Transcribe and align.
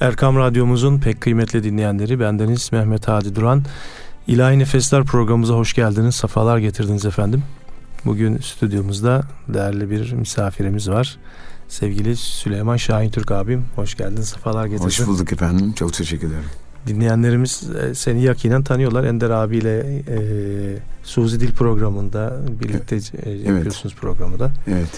Erkam 0.00 0.36
Radyomuzun 0.36 0.98
pek 0.98 1.20
kıymetli 1.20 1.64
dinleyenleri 1.64 2.20
bendeniz 2.20 2.72
Mehmet 2.72 3.08
Hadi 3.08 3.34
Duran. 3.34 3.64
İlahi 4.26 4.58
Nefesler 4.58 5.04
programımıza 5.04 5.54
hoş 5.54 5.72
geldiniz, 5.72 6.14
safalar 6.14 6.58
getirdiniz 6.58 7.06
efendim. 7.06 7.42
Bugün 8.04 8.38
stüdyomuzda 8.38 9.22
değerli 9.48 9.90
bir 9.90 10.12
misafirimiz 10.12 10.90
var. 10.90 11.16
Sevgili 11.68 12.16
Süleyman 12.16 12.76
Şahin 12.76 13.10
Türk 13.10 13.30
abim, 13.30 13.64
hoş 13.76 13.94
geldin, 13.94 14.22
safalar 14.22 14.66
getirdin. 14.66 14.84
Hoş 14.84 15.06
bulduk 15.06 15.32
efendim, 15.32 15.72
çok 15.72 15.92
teşekkür 15.92 16.28
ederim. 16.28 16.44
Dinleyenlerimiz 16.88 17.62
e, 17.90 17.94
seni 17.94 18.22
yakinen 18.22 18.62
tanıyorlar. 18.62 19.04
Ender 19.04 19.30
abiyle 19.30 19.78
e, 20.08 20.18
Suzi 21.02 21.40
Dil 21.40 21.52
programında 21.52 22.36
birlikte 22.62 22.96
e, 22.96 23.30
yapıyorsunuz 23.30 23.92
evet. 23.94 23.96
programı 24.00 24.38
da. 24.38 24.50
Evet. 24.66 24.88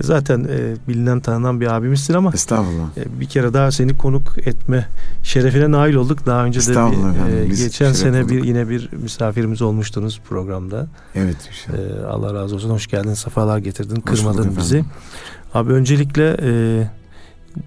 Zaten 0.00 0.44
e, 0.50 0.88
bilinen 0.88 1.20
tanınan 1.20 1.60
bir 1.60 1.66
abimizsin 1.66 2.14
ama 2.14 2.30
Estağfurullah. 2.34 2.96
E, 2.96 3.20
bir 3.20 3.26
kere 3.26 3.54
daha 3.54 3.70
seni 3.70 3.96
konuk 3.96 4.38
etme 4.46 4.88
şerefine 5.22 5.70
nail 5.70 5.94
olduk. 5.94 6.26
Daha 6.26 6.44
önce 6.44 6.60
de 6.60 6.74
bir, 6.74 7.34
e, 7.34 7.46
geçen 7.46 7.92
sene 7.92 8.18
olduk. 8.18 8.30
bir 8.30 8.44
yine 8.44 8.68
bir 8.68 8.90
misafirimiz 8.92 9.62
olmuştunuz 9.62 10.20
programda. 10.28 10.86
Evet 11.14 11.36
E, 11.68 12.04
Allah 12.04 12.34
razı 12.34 12.54
olsun. 12.54 12.70
Hoş 12.70 12.86
geldin. 12.86 13.14
Safalar 13.14 13.58
getirdin. 13.58 13.96
Hoş 13.96 14.18
kırmadın 14.18 14.56
bizi. 14.56 14.84
Abi 15.54 15.72
öncelikle 15.72 16.36
e, 16.42 16.50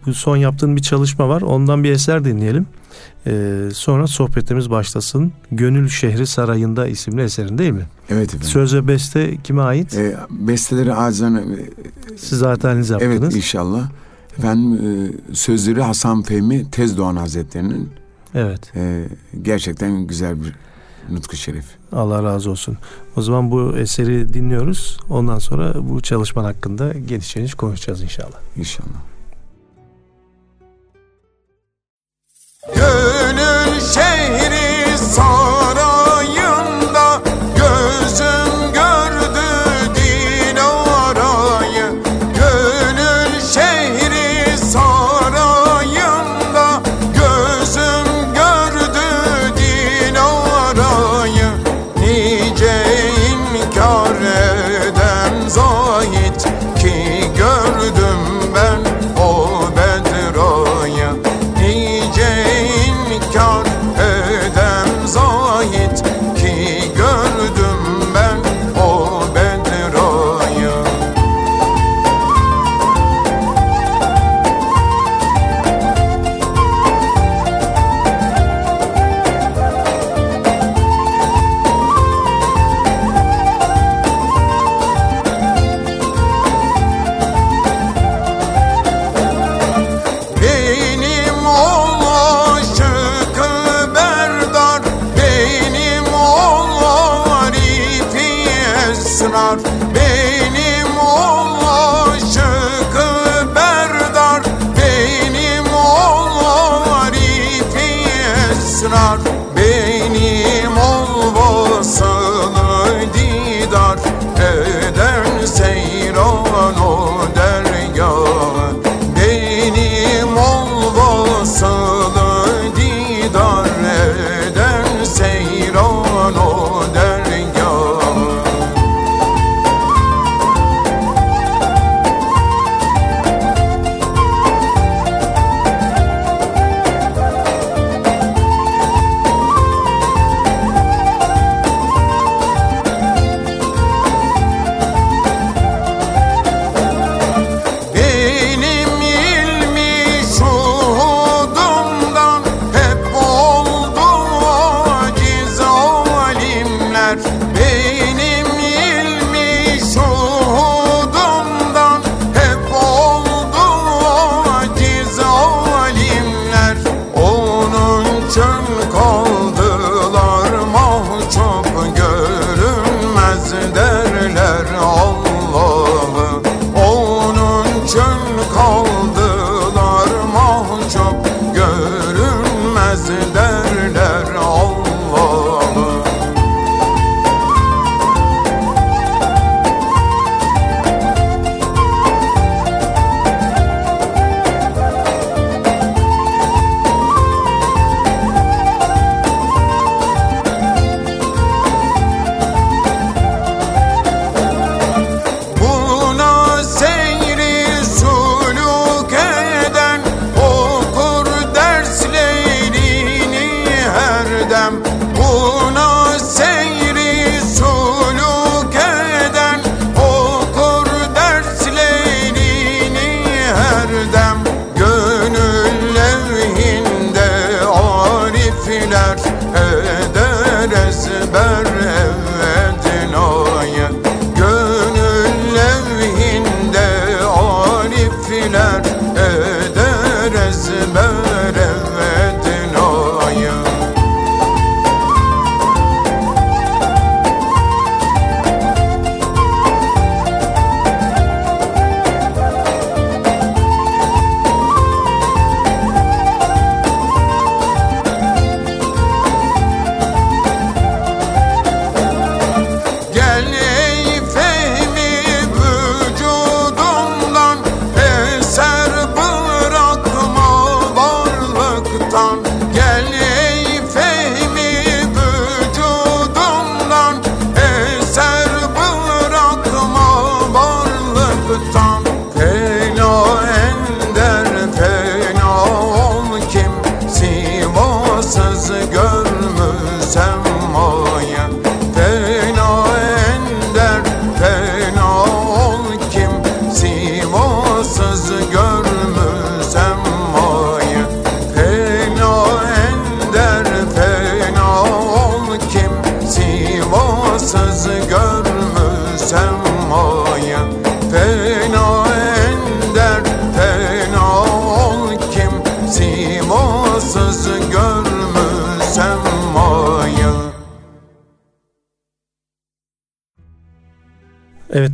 bu 0.05 0.13
son 0.13 0.37
yaptığın 0.37 0.75
bir 0.75 0.81
çalışma 0.81 1.29
var. 1.29 1.41
Ondan 1.41 1.83
bir 1.83 1.91
eser 1.91 2.25
dinleyelim. 2.25 2.65
Ee, 3.27 3.69
sonra 3.73 4.07
sohbetimiz 4.07 4.69
başlasın. 4.69 5.33
Gönül 5.51 5.89
Şehri 5.89 6.27
Sarayı'nda 6.27 6.87
isimli 6.87 7.21
eserin 7.21 7.57
değil 7.57 7.71
mi? 7.71 7.85
Evet 8.09 8.27
efendim. 8.27 8.47
Söz 8.47 8.75
ve 8.75 8.87
beste 8.87 9.37
kime 9.37 9.61
ait? 9.61 9.95
E, 9.95 10.17
besteleri 10.29 10.93
acizane... 10.93 11.43
Siz 12.17 12.39
zaten 12.39 12.75
yaptınız. 12.75 13.01
Evet 13.01 13.35
inşallah. 13.35 13.89
Efendim 14.37 14.73
e, 14.73 15.33
sözleri 15.35 15.81
Hasan 15.81 16.21
Fehmi 16.21 16.71
Tezdoğan 16.71 17.15
Hazretleri'nin 17.15 17.89
Evet. 18.35 18.71
E, 18.75 19.07
gerçekten 19.41 20.07
güzel 20.07 20.35
bir 20.43 20.55
nutku 21.09 21.35
şerif. 21.35 21.65
Allah 21.91 22.23
razı 22.23 22.51
olsun. 22.51 22.77
O 23.15 23.21
zaman 23.21 23.51
bu 23.51 23.77
eseri 23.77 24.33
dinliyoruz. 24.33 24.99
Ondan 25.09 25.39
sonra 25.39 25.89
bu 25.89 26.01
çalışman 26.01 26.43
hakkında 26.43 26.93
geniş 26.93 27.33
geniş 27.33 27.53
konuşacağız 27.53 28.01
inşallah. 28.01 28.37
İnşallah. 28.57 28.89
Gönül 32.67 33.50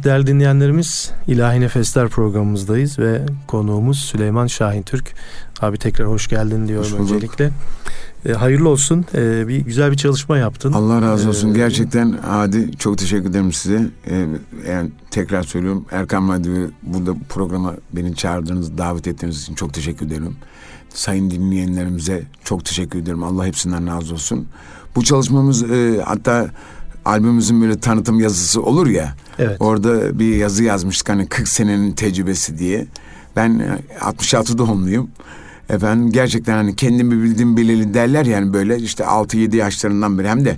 değerli 0.08 0.28
dinleyenlerimiz 0.28 1.12
İlahi 1.28 1.62
Nefesler 1.62 2.08
programımızdayız 2.08 3.00
ve 3.00 3.22
konuğumuz 3.48 4.00
Süleyman 4.00 4.48
Şahin 4.48 4.84
Türk. 4.84 5.14
Abi 5.62 5.78
tekrar 5.78 6.08
hoş 6.08 6.28
geldin 6.28 6.68
diyorum 6.68 6.92
Hoş 6.92 7.00
bulduk. 7.00 7.12
öncelikle. 7.12 7.52
E, 8.26 8.34
hayırlı 8.34 8.70
olsun. 8.70 9.06
E, 9.16 9.48
bir 9.48 9.58
güzel 9.58 9.92
bir 9.92 9.98
çalışma 9.98 10.38
yaptın. 10.38 10.74
Allah 10.74 11.02
razı 11.02 11.30
olsun. 11.30 11.50
Ee, 11.54 11.58
Gerçekten 11.58 12.20
Adi 12.28 12.78
çok 12.78 12.98
teşekkür 12.98 13.30
ederim 13.30 13.54
size. 13.54 13.90
Ee, 14.10 14.26
yani 14.70 14.92
tekrar 15.12 15.44
söylüyorum 15.44 15.86
Erkam 15.92 16.30
Radyo'yu 16.30 16.72
burada 16.84 17.14
programa 17.30 17.74
beni 17.94 18.16
çağırdığınız, 18.16 18.78
davet 18.78 19.08
ettiğiniz 19.08 19.42
için 19.42 19.56
çok 19.56 19.74
teşekkür 19.74 20.06
ederim. 20.06 20.36
Sayın 20.90 21.32
dinleyenlerimize 21.32 22.24
çok 22.44 22.66
teşekkür 22.66 23.00
ederim. 23.00 23.24
Allah 23.24 23.46
hepsinden 23.46 23.88
razı 23.88 24.14
olsun. 24.14 24.48
Bu 24.96 25.04
çalışmamız 25.04 25.72
e, 25.72 26.02
hatta 26.06 26.48
albümümüzün 27.08 27.62
böyle 27.62 27.80
tanıtım 27.80 28.20
yazısı 28.20 28.62
olur 28.62 28.88
ya. 28.88 29.16
Evet. 29.40 29.58
Orada 29.60 30.20
bir 30.20 30.36
yazı 30.36 30.64
yazmıştık 30.64 31.10
hani 31.10 31.28
40 31.28 31.48
senenin 31.48 31.92
tecrübesi 31.92 32.60
diye. 32.60 32.88
Ben 33.36 33.60
e, 33.60 34.00
66 34.02 34.58
doğumluyum. 34.58 35.10
Efendim 35.70 36.12
gerçekten 36.12 36.54
hani 36.54 36.76
kendimi 36.76 37.24
bildim 37.24 37.58
bileli 37.58 37.94
derler 37.94 38.26
yani 38.26 38.54
böyle 38.54 38.78
işte 38.78 39.04
6-7 39.04 39.56
yaşlarından 39.56 40.20
beri 40.20 40.28
hem 40.28 40.46
de 40.46 40.58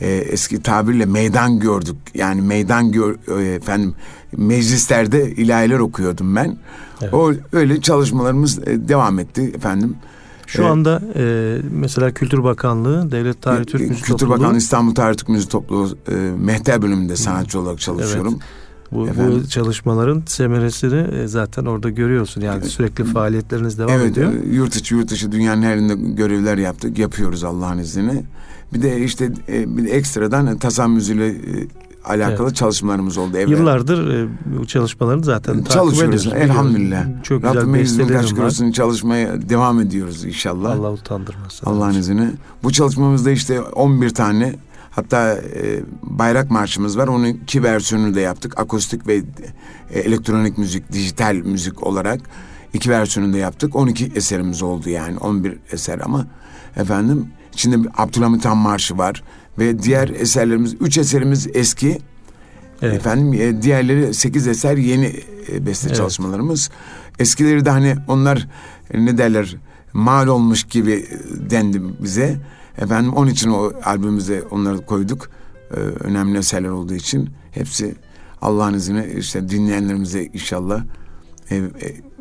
e, 0.00 0.08
eski 0.08 0.62
tabirle 0.62 1.06
meydan 1.06 1.60
gördük. 1.60 1.96
Yani 2.14 2.42
meydan 2.42 2.92
gör, 2.92 3.40
e, 3.40 3.54
efendim 3.54 3.94
meclislerde 4.36 5.30
ilahiler 5.30 5.78
okuyordum 5.78 6.36
ben. 6.36 6.56
Evet. 7.02 7.14
O 7.14 7.32
öyle 7.52 7.80
çalışmalarımız 7.80 8.58
e, 8.58 8.88
devam 8.88 9.18
etti 9.18 9.52
efendim. 9.56 9.96
Şu 10.46 10.62
Evet. 10.62 10.70
anda 10.70 11.02
e, 11.16 11.56
mesela 11.70 12.10
Kültür 12.10 12.44
Bakanlığı, 12.44 13.10
Devlet 13.10 13.42
Tarih 13.42 13.64
Türk 13.64 13.88
Kültür 13.88 14.06
Topluluğu 14.06 14.30
Bakanlığı 14.30 14.56
İstanbul 14.58 14.94
Tarih 14.94 15.16
Türk 15.16 15.28
Müzik 15.28 15.50
Topluluğu 15.50 15.96
e, 16.08 16.14
Mehter 16.38 16.82
bölümünde 16.82 17.16
sanatçı 17.16 17.60
olarak 17.60 17.80
çalışıyorum. 17.80 18.38
bu, 18.92 19.08
Efendim? 19.08 19.42
bu 19.44 19.48
çalışmaların 19.48 20.22
semeresini 20.26 21.16
e, 21.16 21.26
zaten 21.26 21.64
orada 21.64 21.90
görüyorsun. 21.90 22.40
Yani 22.40 22.64
sürekli 22.64 23.04
faaliyetleriniz 23.04 23.78
devam 23.78 23.90
evet, 23.90 24.12
ediyor. 24.12 24.32
e, 24.32 24.54
yurt 24.54 24.76
içi 24.76 24.94
yurt 24.94 25.10
dışı 25.10 25.32
dünyanın 25.32 25.62
her 25.62 25.76
yerinde 25.76 25.94
görevler 25.94 26.58
yaptık, 26.58 26.98
yapıyoruz 26.98 27.44
Allah'ın 27.44 27.78
izniyle. 27.78 28.22
Bir 28.74 28.82
de 28.82 29.00
işte 29.00 29.32
e, 29.48 29.76
bir 29.76 29.84
de 29.84 29.90
ekstradan 29.90 30.58
tasam 30.58 30.92
müziğiyle 30.92 31.34
alakalı 32.06 32.54
çalışmalarımız 32.54 33.18
oldu. 33.18 33.36
evvel. 33.36 33.48
Yıllardır 33.50 34.14
e, 34.14 34.28
bu 34.58 34.66
çalışmalarını 34.66 35.24
zaten 35.24 35.54
takip 35.54 35.72
çalışıyoruz 35.72 36.26
ediyoruz. 36.26 36.42
elhamdülillah. 36.42 37.06
Çok 37.22 37.42
güzel 37.42 37.56
Rabbime 37.56 37.80
izin 37.80 38.08
kaç 38.08 38.34
kurusunu 38.34 38.72
çalışmaya 38.72 39.48
devam 39.48 39.80
ediyoruz 39.80 40.24
inşallah. 40.24 40.70
Allah 40.70 40.92
utandırmasın. 40.92 41.66
Allah'ın 41.66 41.94
izniyle. 41.94 42.30
Bu 42.62 42.72
çalışmamızda 42.72 43.30
işte 43.30 43.60
11 43.60 44.10
tane 44.10 44.54
hatta 44.90 45.34
e, 45.34 45.80
bayrak 46.02 46.50
marşımız 46.50 46.98
var. 46.98 47.08
Onun 47.08 47.24
iki 47.24 47.62
versiyonunu 47.62 48.14
da 48.14 48.20
yaptık. 48.20 48.60
Akustik 48.60 49.06
ve 49.06 49.22
e, 49.90 50.00
elektronik 50.00 50.58
müzik, 50.58 50.92
dijital 50.92 51.34
müzik 51.34 51.86
olarak 51.86 52.20
iki 52.74 52.90
versiyonunu 52.90 53.32
da 53.32 53.38
yaptık. 53.38 53.76
12 53.76 54.12
eserimiz 54.14 54.62
oldu 54.62 54.90
yani 54.90 55.18
11 55.18 55.58
eser 55.72 56.00
ama 56.04 56.26
efendim 56.76 57.26
içinde 57.52 57.88
Abdülhamit 57.96 58.44
Han 58.44 58.56
Marşı 58.56 58.98
var 58.98 59.22
ve 59.58 59.82
diğer 59.82 60.08
eserlerimiz 60.08 60.74
üç 60.80 60.98
eserimiz 60.98 61.48
eski 61.54 61.98
Evet. 62.82 62.94
Efendim 62.94 63.32
e, 63.40 63.62
diğerleri 63.62 64.14
8 64.14 64.46
eser 64.46 64.76
yeni 64.76 65.12
e, 65.52 65.66
beste 65.66 65.86
Evet. 65.88 65.96
çalışmalarımız. 65.96 66.70
Eskileri 67.18 67.64
de 67.64 67.70
hani 67.70 67.96
onlar 68.08 68.48
e, 68.90 69.04
ne 69.06 69.18
derler 69.18 69.56
mal 69.92 70.26
olmuş 70.26 70.64
gibi 70.64 71.06
dendi 71.50 71.82
bize. 72.02 72.36
Efendim 72.78 73.12
onun 73.12 73.30
için 73.30 73.50
o 73.50 73.72
albümümüze 73.84 74.42
onları 74.50 74.86
koyduk. 74.86 75.30
E, 75.70 75.74
önemli 75.80 76.38
eserler 76.38 76.68
olduğu 76.68 76.94
için 76.94 77.30
hepsi 77.50 77.94
Allah'ın 78.42 78.74
izniyle 78.74 79.14
işte 79.18 79.48
dinleyenlerimize 79.48 80.24
inşallah 80.24 80.82
e, 81.50 81.56
e, 81.56 81.62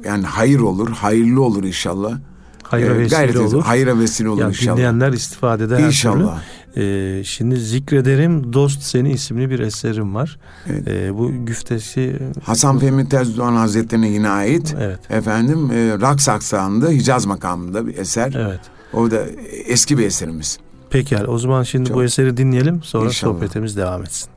yani 0.05 0.25
hayır 0.25 0.59
olur, 0.59 0.89
hayırlı 0.89 1.41
olur 1.41 1.63
inşallah. 1.63 2.19
Hayıra 2.63 2.93
E, 2.93 2.97
vesile 2.99 3.15
gayret 3.17 3.38
olur. 3.38 3.63
Hayıra 3.63 3.99
vesile 3.99 4.29
olur 4.29 4.41
yani 4.41 4.49
inşallah. 4.49 4.75
dinleyenler 4.77 5.13
istifade 5.13 5.63
eder 5.63 5.79
İnşallah. 5.79 6.41
Türlü. 6.75 7.19
E, 7.19 7.24
şimdi 7.24 7.57
zikrederim 7.60 8.54
Dost 8.54 8.81
Seni 8.81 9.12
isimli 9.12 9.50
bir 9.50 9.60
eserim 9.60 10.16
var. 10.16 10.39
Evet. 10.69 10.88
E, 10.88 11.18
bu 11.18 11.45
güftesi 11.45 12.19
Hasan 12.44 12.80
Fehmi 12.80 13.10
Terzidoğan 13.10 13.56
Hazretleri'ne 13.56 14.10
yine 14.10 14.30
ait. 14.30 14.75
evet. 14.80 15.00
Efendim 15.12 15.72
e, 15.72 16.01
Raks 16.01 16.30
Aksağı'nda 16.30 16.89
Hicaz 16.89 17.25
makamında 17.25 17.88
bir 17.88 17.98
eser. 17.98 18.33
Evet. 18.38 18.60
O 18.94 19.12
da 19.12 19.18
eski 19.65 19.98
bir 19.98 20.05
eserimiz. 20.05 20.60
Pekala 20.89 21.27
o 21.27 21.38
zaman 21.38 21.63
şimdi 21.63 21.88
Çok- 21.89 21.98
bu 21.98 22.03
eseri 22.03 22.38
dinleyelim 22.38 22.84
sonra 22.84 23.05
İnşallah. 23.05 23.34
sohbetimiz 23.34 23.77
devam 23.77 24.01
etsin. 24.03 24.29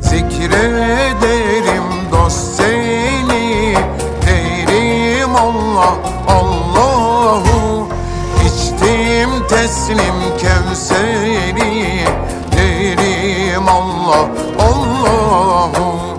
Zikrederim 0.00 1.73
Teslim 9.64 10.20
kevseri 10.38 12.04
Derim 12.52 13.68
Allah 13.68 14.28
Allahu 14.58 16.18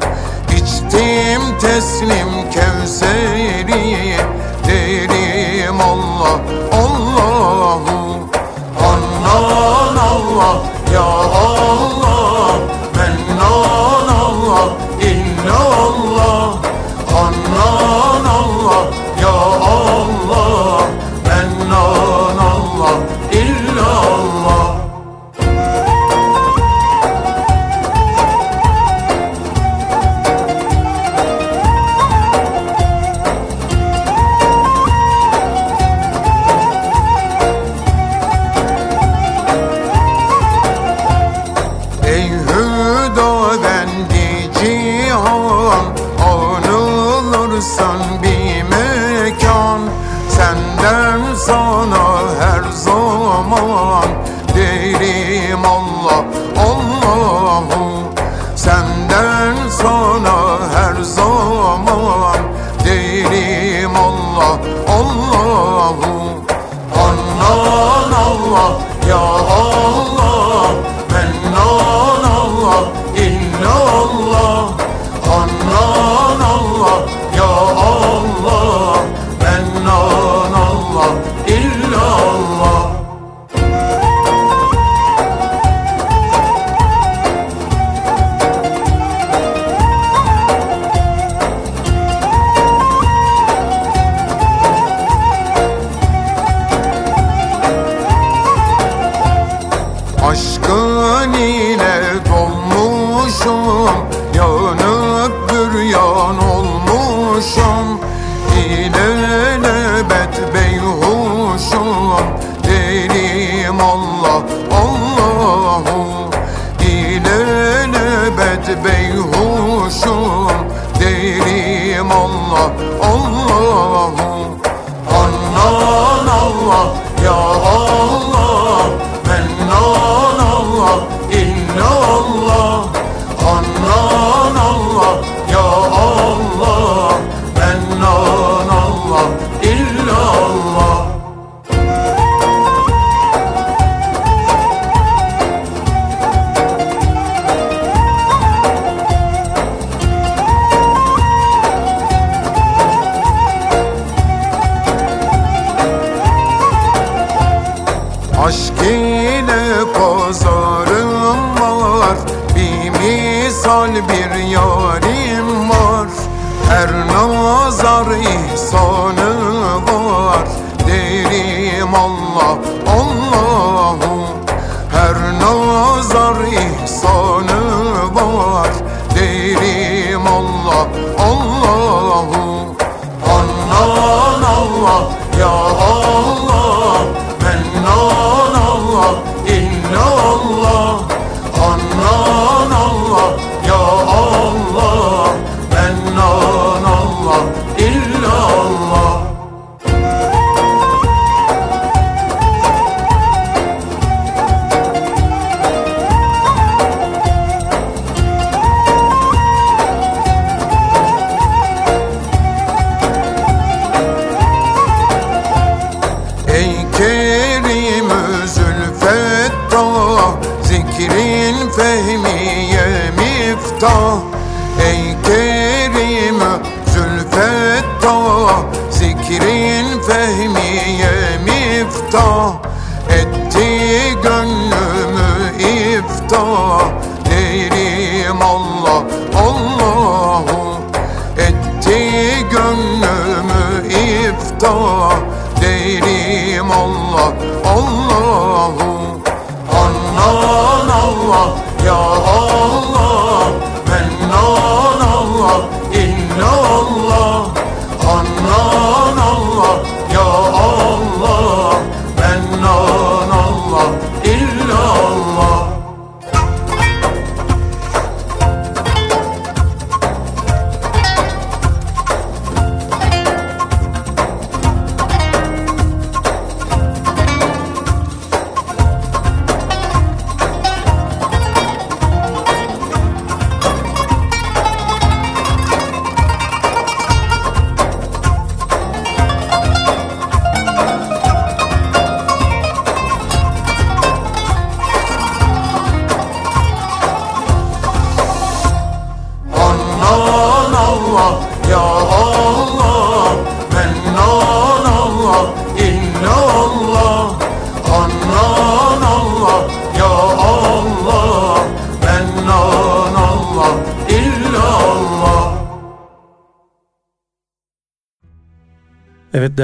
İçtim 0.56 1.60
teslim 1.62 2.50
kevseri 2.52 3.35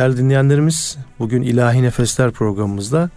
değerli 0.01 0.17
dinleyenlerimiz 0.17 0.97
bugün 1.19 1.41
İlahi 1.41 1.83
Nefesler 1.83 2.31
programımızda 2.31 3.09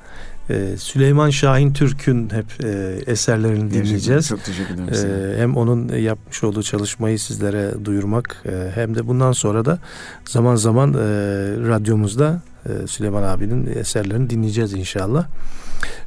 e, 0.51 0.77
Süleyman 0.77 1.31
Şahin 1.31 1.73
Türk'ün 1.73 2.31
hep 2.31 2.65
e, 2.65 2.99
eserlerini 3.07 3.71
dinleyeceğiz. 3.71 4.29
Çok 4.29 4.45
teşekkür 4.45 4.75
ederim 4.75 4.95
size. 4.95 5.09
Ee, 5.09 5.41
hem 5.41 5.57
onun 5.57 5.89
yapmış 5.89 6.45
olduğu 6.45 6.63
çalışmayı 6.63 7.19
sizlere 7.19 7.85
duyurmak 7.85 8.43
e, 8.47 8.71
hem 8.75 8.95
de 8.95 9.07
bundan 9.07 9.33
sonra 9.33 9.65
da 9.65 9.79
zaman 10.25 10.57
zaman 10.57 10.93
e, 10.93 10.97
radyomuzda 11.69 12.43
e, 12.67 12.87
Süleyman 12.87 13.23
abinin 13.23 13.67
eserlerini 13.67 14.31
dinleyeceğiz 14.31 14.73
inşallah. 14.73 15.27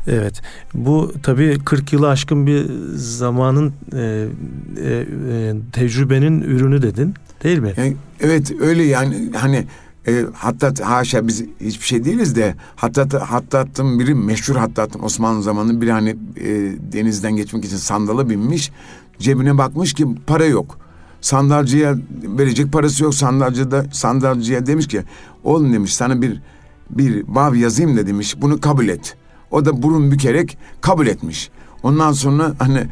Evet 0.08 0.42
bu 0.74 1.14
tabii 1.24 1.58
40 1.66 1.94
yılı 1.94 2.10
aşkın 2.10 2.48
bir 2.48 2.66
zamanın 2.96 3.74
e, 3.94 4.00
e, 4.00 5.06
e, 5.32 5.54
tecrübenin 5.72 6.42
ürünü 6.42 6.82
dedin 6.82 7.14
değil 7.44 7.60
mi? 7.60 7.74
Yani, 7.78 7.96
evet 8.20 8.52
öyle 8.62 8.84
yani 8.84 9.32
hani 9.36 9.66
e, 10.08 10.26
hatta 10.34 10.74
haşa 10.90 11.28
biz 11.28 11.44
hiçbir 11.62 11.86
şey 11.86 12.06
değiliz 12.06 12.36
de 12.36 12.56
hatta 12.76 13.32
hattatın 13.32 14.00
biri 14.00 14.16
meşhur 14.16 14.56
hattatın 14.56 15.00
Osmanlı 15.04 15.44
zamanında 15.44 15.82
biri 15.82 15.92
hani 15.92 16.10
e, 16.10 16.46
denizden 16.94 17.36
geçmek 17.36 17.66
için 17.66 17.78
sandala 17.78 18.30
binmiş 18.30 18.72
cebine 19.20 19.58
bakmış 19.58 19.94
ki 19.94 20.08
para 20.28 20.46
yok. 20.46 20.78
Sandalcıya 21.22 21.96
verecek 22.24 22.74
parası 22.74 23.04
yok 23.04 23.16
sandalcı 23.16 23.72
da 23.72 23.86
sandalcıya 23.92 24.66
demiş 24.66 24.88
ki 24.88 25.02
oğlum 25.44 25.74
demiş 25.74 25.96
sana 25.96 26.22
bir 26.22 26.42
bir 26.90 27.24
vav 27.28 27.56
yazayım 27.56 27.98
da 27.98 28.08
demiş 28.08 28.36
bunu 28.42 28.62
kabul 28.62 28.88
et. 28.88 29.18
O 29.52 29.66
da 29.66 29.84
burun 29.84 30.12
bükerek 30.12 30.58
kabul 30.82 31.08
etmiş. 31.08 31.50
Ondan 31.84 32.12
sonra 32.12 32.54
hani 32.60 32.88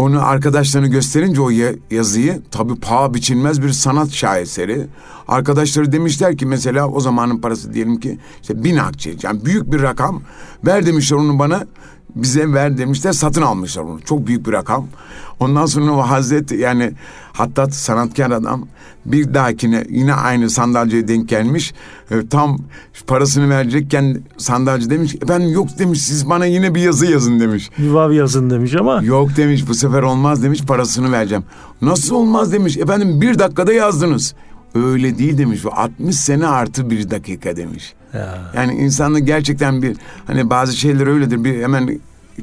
onu 0.00 0.26
arkadaşlarına 0.26 0.86
gösterince 0.86 1.40
o 1.40 1.50
ya- 1.50 1.74
yazıyı 1.90 2.42
tabii 2.50 2.74
paha 2.74 3.14
biçilmez 3.14 3.62
bir 3.62 3.70
sanat 3.70 4.10
şaheseri. 4.10 4.86
Arkadaşları 5.28 5.92
demişler 5.92 6.36
ki 6.36 6.46
mesela 6.46 6.88
o 6.88 7.00
zamanın 7.00 7.38
parası 7.38 7.74
diyelim 7.74 8.00
ki 8.00 8.18
işte 8.42 8.64
bin 8.64 8.76
akçe 8.76 9.14
yani 9.22 9.44
büyük 9.44 9.72
bir 9.72 9.82
rakam. 9.82 10.22
Ver 10.66 10.86
demişler 10.86 11.16
onu 11.16 11.38
bana 11.38 11.66
bize 12.14 12.52
ver 12.52 12.78
demişler 12.78 13.12
satın 13.12 13.42
almışlar 13.42 13.82
onu. 13.82 14.00
Çok 14.00 14.26
büyük 14.26 14.46
bir 14.46 14.52
rakam. 14.52 14.86
Ondan 15.40 15.66
sonra 15.66 15.92
o 15.92 16.00
Hazret 16.00 16.52
yani 16.52 16.92
hatta 17.32 17.66
sanatkar 17.70 18.30
adam 18.30 18.66
bir 19.06 19.34
dahakine 19.34 19.84
yine 19.90 20.14
aynı 20.14 20.50
sandalyeye 20.50 21.08
denk 21.08 21.28
gelmiş. 21.28 21.74
E, 22.10 22.26
tam 22.26 22.58
parasını 23.06 23.50
verecekken 23.50 24.22
sandalcı 24.36 24.90
demiş 24.90 25.14
efendim 25.14 25.52
yok 25.52 25.68
demiş 25.78 26.02
siz 26.02 26.28
bana 26.28 26.46
yine 26.46 26.74
bir 26.74 26.80
yazı 26.80 27.06
yazın 27.06 27.40
demiş. 27.40 27.70
Bir 27.78 27.90
vav 27.90 28.12
yazın 28.12 28.50
demiş 28.50 28.74
ama 28.74 29.02
Yok 29.02 29.36
demiş 29.36 29.68
bu 29.68 29.74
sefer 29.74 30.02
olmaz 30.02 30.42
demiş 30.42 30.62
parasını 30.62 31.12
vereceğim. 31.12 31.44
Nasıl 31.82 32.14
olmaz 32.16 32.52
demiş 32.52 32.76
efendim 32.76 33.20
bir 33.20 33.38
dakikada 33.38 33.72
yazdınız. 33.72 34.34
Öyle 34.74 35.18
değil 35.18 35.38
demiş 35.38 35.64
bu 35.64 35.72
60 35.72 36.16
sene 36.16 36.46
artı 36.46 36.90
bir 36.90 37.10
dakika 37.10 37.56
demiş. 37.56 37.94
Ya. 38.14 38.52
Yani 38.56 38.74
insanda 38.74 39.18
gerçekten 39.18 39.82
bir 39.82 39.96
hani 40.26 40.50
bazı 40.50 40.76
şeyler 40.76 41.06
öyledir 41.06 41.44
bir 41.44 41.62
hemen 41.62 42.00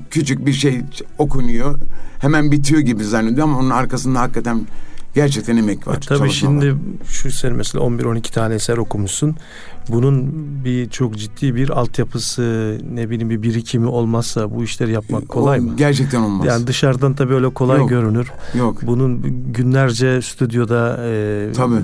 küçük 0.10 0.46
bir 0.46 0.54
şey 0.54 0.82
okunuyor 1.18 1.80
hemen 2.20 2.52
bitiyor 2.52 2.82
gibi 2.82 3.04
zannediyor 3.04 3.48
ama 3.48 3.60
onun 3.60 3.70
arkasında 3.70 4.20
hakikaten 4.20 4.68
gerçekten 5.16 5.58
emek 5.58 5.88
var. 5.88 5.96
E, 5.96 6.00
Tabii 6.00 6.32
şimdi 6.32 6.76
şu 7.08 7.32
sene 7.32 7.54
mesela 7.54 7.86
11-12 7.86 8.34
tane 8.34 8.56
eser 8.56 8.78
okumuşsun. 8.78 9.36
Bunun 9.90 10.34
bir 10.66 10.90
çok 10.90 11.18
ciddi 11.18 11.56
bir 11.56 11.70
altyapısı 11.70 12.78
ne 12.94 13.10
bileyim 13.10 13.30
bir 13.30 13.42
birikimi 13.42 13.88
olmazsa 13.88 14.56
bu 14.56 14.64
işleri 14.64 14.92
yapmak 14.92 15.30
kolay 15.30 15.60
O 15.60 15.62
mı? 15.62 15.74
Gerçekten 15.78 16.22
olmaz. 16.22 16.48
Yani 16.48 16.68
dışarıdan 16.68 17.14
tabii 17.14 17.34
öyle 17.34 17.50
kolay 17.50 17.80
Yok. 17.80 17.90
görünür. 17.90 18.32
Yok. 18.58 18.80
Bunun 18.82 19.22
günlerce 19.54 20.22
stüdyoda 20.22 20.98
e, 21.06 21.52
Tabii. 21.56 21.82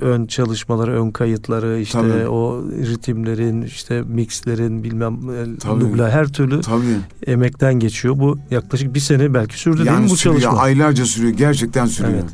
Ön 0.00 0.26
çalışmaları, 0.26 1.02
ön 1.02 1.10
kayıtları, 1.10 1.78
işte 1.80 1.98
Tabii. 2.00 2.28
o 2.28 2.62
ritimlerin, 2.70 3.62
işte 3.62 4.02
mixlerin, 4.02 4.84
bilmem 4.84 5.14
e, 5.30 5.58
Tabii. 5.58 5.80
dubla 5.80 6.10
her 6.10 6.26
türlü 6.28 6.60
Tabii. 6.60 6.82
emekten 7.26 7.74
geçiyor. 7.74 8.18
Bu 8.18 8.38
yaklaşık 8.50 8.94
bir 8.94 9.00
sene 9.00 9.34
belki 9.34 9.58
sürdü 9.58 9.76
değil 9.78 9.90
mi 9.90 9.94
Yani 9.94 10.10
bu 10.10 10.16
sürüyor, 10.16 10.40
çalışma? 10.40 10.62
aylarca 10.62 11.04
sürüyor. 11.04 11.32
Gerçekten 11.32 11.86
sürüyor. 11.86 12.14
Evet. 12.14 12.30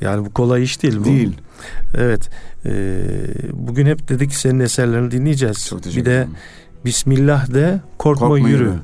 Yani 0.00 0.26
bu 0.26 0.30
kolay 0.32 0.62
iş 0.62 0.82
değil 0.82 0.96
bu. 1.00 1.04
Değil. 1.04 1.36
Evet. 1.94 2.30
Ee, 2.66 3.02
bugün 3.52 3.86
hep 3.86 4.08
dedik 4.08 4.30
ki 4.30 4.36
senin 4.38 4.60
eserlerini 4.60 5.10
dinleyeceğiz. 5.10 5.66
Çok 5.68 5.78
bir 5.78 5.82
teşekkür 5.82 6.04
de 6.06 6.14
ederim. 6.16 6.30
Bismillah 6.84 7.54
de 7.54 7.80
korkma, 7.98 8.28
Korkma 8.28 8.48
yürü. 8.48 8.62
yürü. 8.62 8.74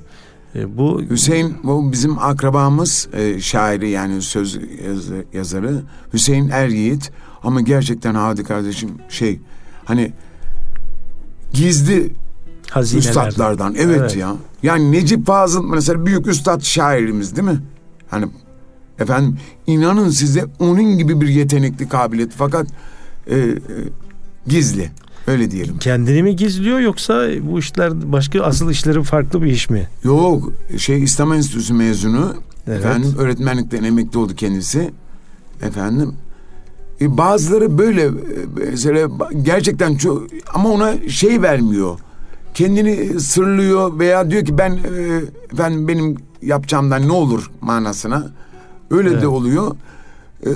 E, 0.54 0.78
bu 0.78 1.02
Hüseyin 1.10 1.54
bu 1.64 1.92
bizim 1.92 2.18
akrabamız 2.18 3.08
e, 3.12 3.40
şairi 3.40 3.90
yani 3.90 4.22
söz 4.22 4.54
yaz- 4.88 5.10
yazarı 5.32 5.82
Hüseyin 6.12 6.48
Er 6.48 6.68
Yiğit 6.68 7.12
ama 7.42 7.60
gerçekten 7.60 8.14
Hadi 8.14 8.44
kardeşim 8.44 8.90
şey 9.08 9.40
hani 9.84 10.12
gizli 11.52 12.12
üstadlardan 12.76 13.74
evet, 13.74 13.98
Evet. 14.00 14.16
ya. 14.16 14.36
Yani 14.62 14.92
Necip 14.92 15.26
Fazıl 15.26 15.64
mesela 15.64 16.06
büyük 16.06 16.26
üstad 16.26 16.60
şairimiz 16.62 17.36
değil 17.36 17.48
mi? 17.48 17.60
Hani 18.10 18.26
efendim 18.98 19.36
inanın 19.66 20.08
size 20.08 20.44
onun 20.58 20.98
gibi 20.98 21.20
bir 21.20 21.28
yetenekli 21.28 21.88
kabiliyet 21.88 22.32
fakat 22.36 22.66
e, 23.26 23.38
e, 23.38 23.58
gizli 24.46 24.90
öyle 25.26 25.50
diyelim. 25.50 25.78
Kendini 25.78 26.22
mi 26.22 26.36
gizliyor 26.36 26.78
yoksa 26.78 27.28
bu 27.42 27.58
işler 27.58 28.12
başka 28.12 28.42
asıl 28.42 28.70
işleri 28.70 29.02
farklı 29.02 29.42
bir 29.42 29.52
iş 29.52 29.70
mi? 29.70 29.88
Yok 30.04 30.52
şey 30.78 31.02
İslam 31.02 31.32
Enstitüsü 31.32 31.74
mezunu 31.74 32.34
Evet. 32.66 32.78
efendim 32.78 33.14
öğretmenlikten 33.18 33.84
emekli 33.84 34.18
oldu 34.18 34.34
kendisi 34.34 34.90
efendim 35.62 36.14
e, 37.00 37.18
bazıları 37.18 37.78
böyle 37.78 38.02
e, 38.02 38.10
mesela 38.70 39.08
gerçekten 39.42 39.94
çok 39.96 40.26
ama 40.54 40.68
ona 40.68 41.08
şey 41.08 41.42
vermiyor 41.42 41.98
kendini 42.54 43.20
sırlıyor 43.20 43.98
veya 43.98 44.30
diyor 44.30 44.44
ki 44.44 44.58
ben 44.58 44.70
e, 44.70 45.22
efendim 45.52 45.88
benim 45.88 46.16
yapacağımdan 46.42 47.08
ne 47.08 47.12
olur 47.12 47.50
manasına 47.60 48.26
öyle 48.90 49.08
Evet. 49.10 49.22
de 49.22 49.28
oluyor 49.28 49.76
E, 50.46 50.48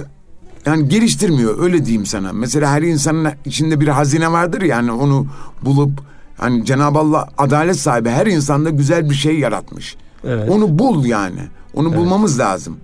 yani 0.67 0.89
geliştirmiyor 0.89 1.63
öyle 1.63 1.85
diyeyim 1.85 2.07
sana 2.07 2.33
mesela 2.33 2.71
her 2.73 2.83
insanın 2.83 3.29
içinde 3.45 3.81
bir 3.81 3.89
hazine 3.89 4.33
vardır 4.33 4.63
yani 4.63 4.93
onu 4.93 5.27
bulup 5.65 5.91
hani 6.39 6.65
Cenab-ı 6.65 6.99
Allah 6.99 7.29
adalet 7.39 7.77
sahibi 7.77 8.09
her 8.09 8.27
insanda 8.27 8.71
güzel 8.71 9.11
bir 9.11 9.15
şey 9.15 9.39
yaratmış. 9.39 9.97
Evet. 10.25 10.51
Onu 10.51 10.79
bul 10.79 11.05
yani. 11.05 11.41
Onu 11.75 11.97
bulmamız 11.97 12.39
lazım. 12.39 12.77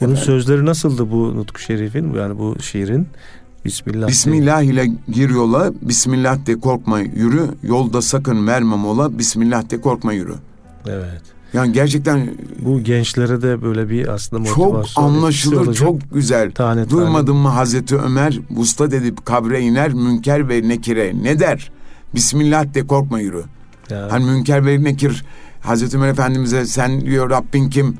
Bunun 0.00 0.14
sözleri 0.14 0.66
nasıldı 0.66 1.10
bu 1.10 1.36
Nutku 1.36 1.60
Şerif'in 1.60 2.14
yani 2.14 2.38
bu 2.38 2.56
şiirin? 2.62 3.06
Bismillah. 3.64 4.08
Bismillah 4.08 4.62
ile 4.62 4.86
gir 5.08 5.30
yola, 5.30 5.72
Bismillah 5.82 6.46
de 6.46 6.60
korkma 6.60 7.00
yürü, 7.00 7.46
yolda 7.62 8.02
sakın 8.02 8.46
verme 8.46 8.76
mola, 8.76 9.18
Bismillah 9.18 9.70
de 9.70 9.80
korkma 9.80 10.12
yürü. 10.12 10.34
Evet. 10.88 11.22
Yani 11.52 11.72
gerçekten 11.72 12.30
Bu 12.58 12.80
gençlere 12.80 13.42
de 13.42 13.62
böyle 13.62 13.90
bir 13.90 14.08
aslında 14.08 14.48
çok 14.48 14.56
motivasyon 14.58 15.04
anlaşılır, 15.04 15.56
olacak. 15.56 15.74
çok 15.76 16.14
güzel. 16.14 16.52
Tane 16.52 16.74
tane. 16.86 16.90
Duymadın 16.90 17.36
mı 17.36 17.48
Hazreti 17.48 17.96
Ömer, 17.96 18.40
vuslat 18.50 18.92
edip 18.94 19.26
kabre 19.26 19.60
iner, 19.60 19.92
münker 19.92 20.48
ve 20.48 20.68
nekire 20.68 21.12
ne 21.22 21.38
der? 21.40 21.70
Bismillah 22.14 22.74
de 22.74 22.86
korkma 22.86 23.20
yürü. 23.20 23.42
Ya, 23.90 24.08
Hani 24.10 24.24
münker 24.24 24.66
ve 24.66 24.84
nekir 24.84 25.24
Hazreti 25.60 25.96
Ömer 25.96 26.08
Efendimiz'e 26.08 26.66
sen 26.66 27.00
diyor 27.00 27.30
Rabbin 27.30 27.70
kim? 27.70 27.96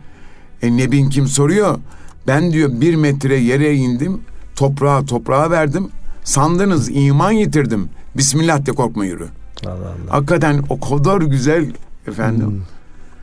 E, 0.62 0.76
Nebin 0.76 1.10
kim 1.10 1.26
soruyor. 1.26 1.78
Ben 2.26 2.52
diyor 2.52 2.70
bir 2.72 2.94
metre 2.94 3.36
yere 3.36 3.74
indim. 3.74 4.20
Toprağa 4.56 5.04
toprağa 5.04 5.50
verdim. 5.50 5.90
Sandınız 6.24 6.90
iman 6.92 7.30
yitirdim. 7.30 7.88
Bismillah 8.16 8.66
de 8.66 8.72
korkma 8.72 9.04
yürü. 9.04 9.28
Allah 9.66 9.72
Allah. 9.72 9.94
Hakikaten 10.08 10.64
o 10.68 10.80
kadar 10.80 11.20
güzel 11.20 11.72
efendim. 12.08 12.46
Hmm, 12.46 12.60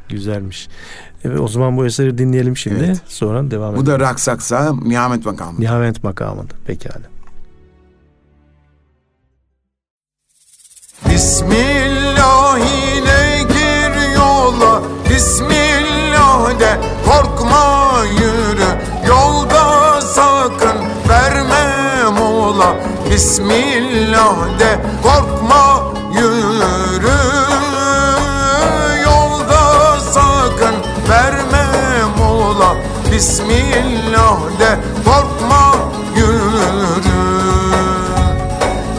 güzelmiş. 0.09 0.67
Evet 1.23 1.39
o 1.39 1.47
zaman 1.47 1.77
bu 1.77 1.85
eseri 1.85 2.17
dinleyelim 2.17 2.57
şimdi. 2.57 2.83
Evet. 2.85 3.01
Sonra 3.07 3.51
devam 3.51 3.69
edelim. 3.69 3.85
Bu 3.85 3.91
da 3.91 3.99
Raksaksa 3.99 4.75
Nihamet 4.75 5.25
makamı. 5.25 5.61
Nihavent 5.61 6.03
makamında. 6.03 6.53
Pekala. 6.65 7.01
Bismillah 11.09 12.57
ile 12.57 13.43
gir 13.43 14.15
yola 14.15 14.81
Bismillah 15.09 16.59
de 16.59 16.79
Bismillah 23.15 24.59
de 24.59 24.79
korkma 25.03 25.93
yürü. 26.13 27.21
Yolda 29.03 29.99
sakın 29.99 30.75
verme 31.09 31.65
mola. 32.17 32.75
Bismillah 33.11 34.39
de 34.59 34.79
korkma 35.05 35.75
yürü. 36.15 37.25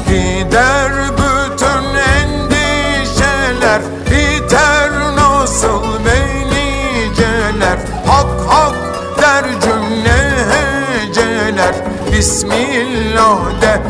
Gider 0.08 0.92
bütün 1.12 1.84
endişeler 2.12 3.82
Biter 4.10 4.90
nasıl 5.16 5.82
beyniceler 6.04 7.78
Hak 8.06 8.48
hak 8.48 8.74
der 9.18 9.44
cümle 9.60 10.46
heceler 10.50 11.74
Bismillah 12.12 13.60
de 13.60 13.80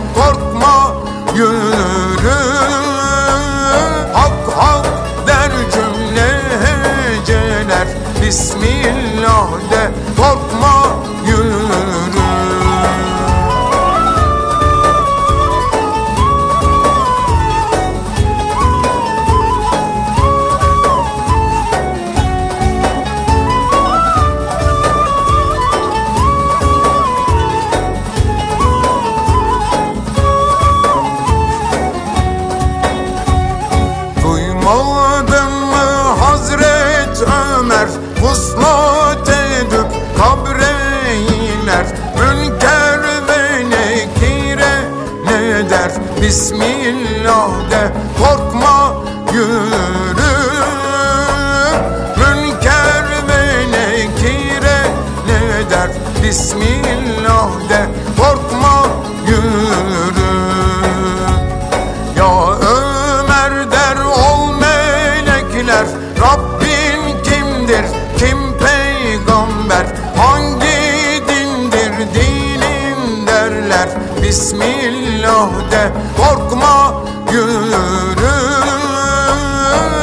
Bismillah 74.36 75.70
de 75.70 75.92
korkma 76.16 77.04
yürü. 77.32 78.26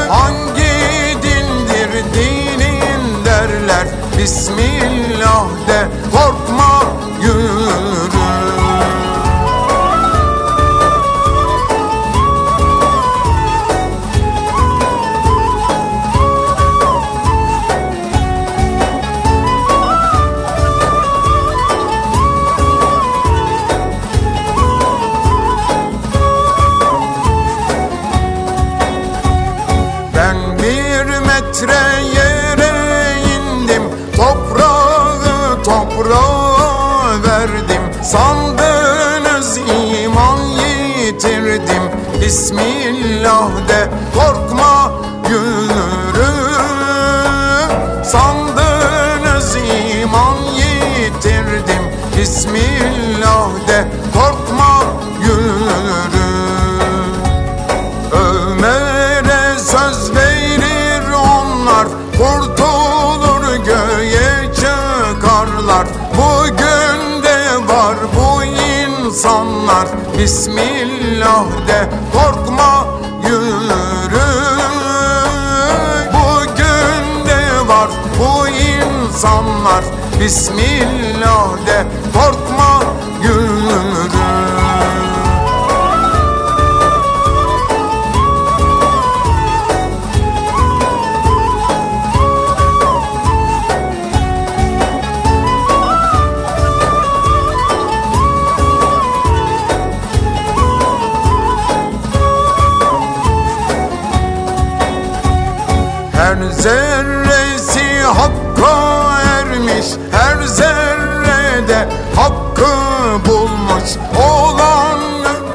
Hangi 0.10 1.17
dindir 1.24 1.91
dinin 2.13 3.26
derler. 3.26 3.88
Bismillah 4.17 4.62
Bismillah 70.23 71.45
de 71.67 71.89
korkma 72.13 72.88
yürü. 73.27 74.21
Bugün 76.13 77.25
de 77.25 77.67
var 77.67 77.89
bu 78.19 78.47
insanlar. 78.47 79.83
Bismillah 80.19 81.62
ermiş 109.84 109.96
Her 110.12 110.43
zerrede 110.48 111.89
hakkı 112.15 112.72
bulmuş 113.30 113.89
Olan 114.17 115.00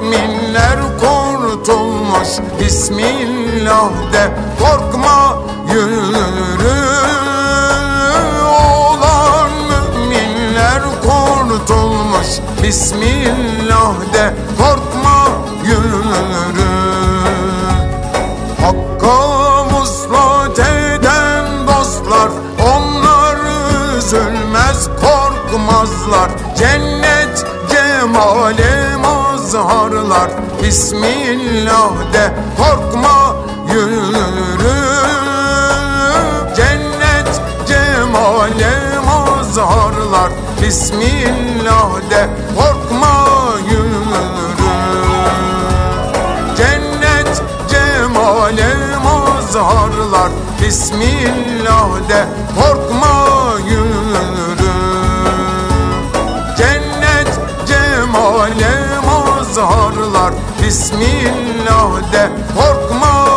müminler 0.01 0.79
kurtulmuş 1.01 2.29
Bismillah 2.61 3.91
de 4.13 4.31
korkma 4.61 5.39
yürü. 5.73 6.69
Olan 8.47 9.51
müminler 9.51 10.83
kurtulmuş 11.03 12.29
Bismillah 12.63 13.95
de 14.13 14.35
cemale 28.19 28.97
mazharlar 28.97 30.31
Bismillah 30.63 32.13
de 32.13 32.35
korkma 32.57 33.37
yürü. 33.73 34.79
Cennet 36.57 37.41
cemale 37.69 38.99
mazharlar 39.07 40.31
Bismillah 40.63 42.11
de 42.11 42.31
korkma 42.57 43.17
yürü. 43.71 44.69
Cennet 46.57 47.43
cemale 47.71 48.77
mazharlar 49.05 50.31
Bismillah 50.63 52.09
de 52.09 52.25
korkma 52.61 53.28
mazharlar 59.59 60.35
Bismillah 60.67 62.13
de 62.13 62.31
korkma 62.55 63.29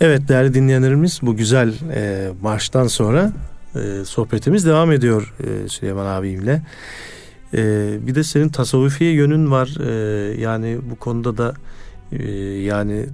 Evet 0.00 0.28
değerli 0.28 0.54
dinleyenlerimiz 0.54 1.20
bu 1.22 1.36
güzel 1.36 1.74
e, 1.94 2.30
marştan 2.42 2.86
sonra 2.86 3.32
e, 3.74 4.04
sohbetimiz 4.04 4.66
devam 4.66 4.92
ediyor 4.92 5.34
e, 5.40 5.68
Süleyman 5.68 6.06
abimle. 6.06 6.62
E, 7.54 7.58
bir 8.06 8.14
de 8.14 8.24
senin 8.24 8.48
tasavvufi 8.48 9.04
yönün 9.04 9.50
var. 9.50 9.76
E, 9.80 10.40
yani 10.40 10.78
bu 10.90 10.96
konuda 10.96 11.36
da 11.38 11.54
e, 12.12 12.32
yani 12.62 13.06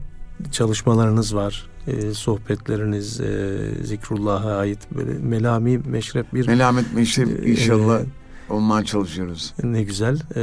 çalışmalarınız 0.52 1.34
var. 1.34 1.67
E, 1.88 2.14
sohbetleriniz 2.14 3.20
e, 3.20 3.58
zikrullah'a 3.84 4.56
ait 4.56 4.78
böyle 4.96 5.12
melami 5.18 5.78
meşrep 5.78 6.34
bir 6.34 6.46
Melamet 6.46 6.94
meşrep 6.94 7.46
inşallah 7.48 8.00
e, 8.00 8.52
olmaya 8.52 8.84
çalışıyoruz. 8.84 9.54
ne 9.62 9.82
güzel. 9.82 10.18
E, 10.36 10.42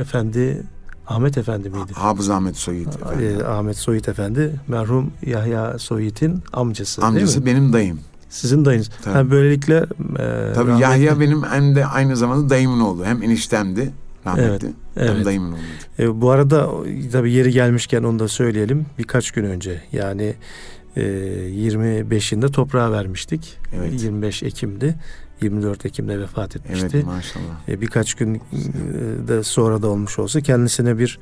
efendi 0.00 0.62
Ahmet 1.06 1.38
Efendi 1.38 1.70
miydi? 1.70 1.92
Hafız 1.94 2.30
Ahmet 2.30 2.56
Soyit 2.56 2.88
efendim. 2.88 3.40
E, 3.40 3.44
Ahmet 3.44 3.76
Soyit 3.76 4.08
Efendi 4.08 4.60
merhum 4.68 5.10
Yahya 5.26 5.78
Soyit'in 5.78 6.42
amcası, 6.52 7.02
değil 7.02 7.12
mi? 7.12 7.18
Amcası 7.18 7.46
benim 7.46 7.72
dayım. 7.72 8.00
Sizin 8.28 8.64
dayınız. 8.64 8.90
Tabii. 9.04 9.14
Ha, 9.14 9.30
böylelikle 9.30 9.76
e, 9.76 9.84
Tabii 10.54 10.70
rahmetli- 10.70 10.80
Yahya 10.80 11.20
benim 11.20 11.42
hem 11.42 11.76
de 11.76 11.86
aynı 11.86 12.16
zamanda 12.16 12.50
dayımın 12.50 12.80
oğlu. 12.80 13.04
Hem 13.04 13.22
eniştemdi 13.22 13.92
rahmetli. 14.26 14.66
Evet, 14.96 15.10
evet. 15.10 15.24
dayımın 15.24 15.52
oğlu. 15.52 15.58
E, 15.98 16.20
bu 16.20 16.30
arada 16.30 16.70
tabii 17.12 17.32
yeri 17.32 17.52
gelmişken 17.52 18.02
onu 18.02 18.18
da 18.18 18.28
söyleyelim. 18.28 18.86
Birkaç 18.98 19.30
gün 19.30 19.44
önce 19.44 19.82
yani 19.92 20.34
e, 20.96 21.00
25'inde 21.00 22.50
toprağa 22.50 22.92
vermiştik. 22.92 23.58
Evet. 23.74 24.02
25 24.02 24.42
Ekim'di. 24.42 24.94
24 25.42 25.86
Ekim'de 25.86 26.20
vefat 26.20 26.56
etmişti. 26.56 26.88
Evet 26.92 27.06
maşallah. 27.06 27.68
E, 27.68 27.80
birkaç 27.80 28.14
gün 28.14 28.34
e, 28.34 28.40
de 29.28 29.42
sonra 29.42 29.82
da 29.82 29.88
olmuş 29.88 30.18
olsa 30.18 30.40
kendisine 30.40 30.98
bir 30.98 31.18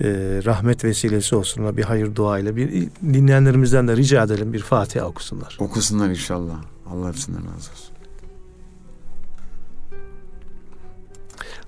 e, 0.00 0.06
rahmet 0.44 0.84
vesilesi 0.84 1.36
olsun. 1.36 1.76
Bir 1.76 1.82
hayır 1.82 2.14
duayla 2.14 2.56
bir 2.56 2.88
dinleyenlerimizden 3.02 3.88
de 3.88 3.96
rica 3.96 4.24
edelim 4.24 4.52
bir 4.52 4.60
Fatiha 4.60 5.06
okusunlar. 5.06 5.56
Okusunlar 5.60 6.08
inşallah. 6.08 6.54
Allah 6.90 7.08
hepsinden 7.08 7.42
razı 7.42 7.70
olsun. 7.70 7.91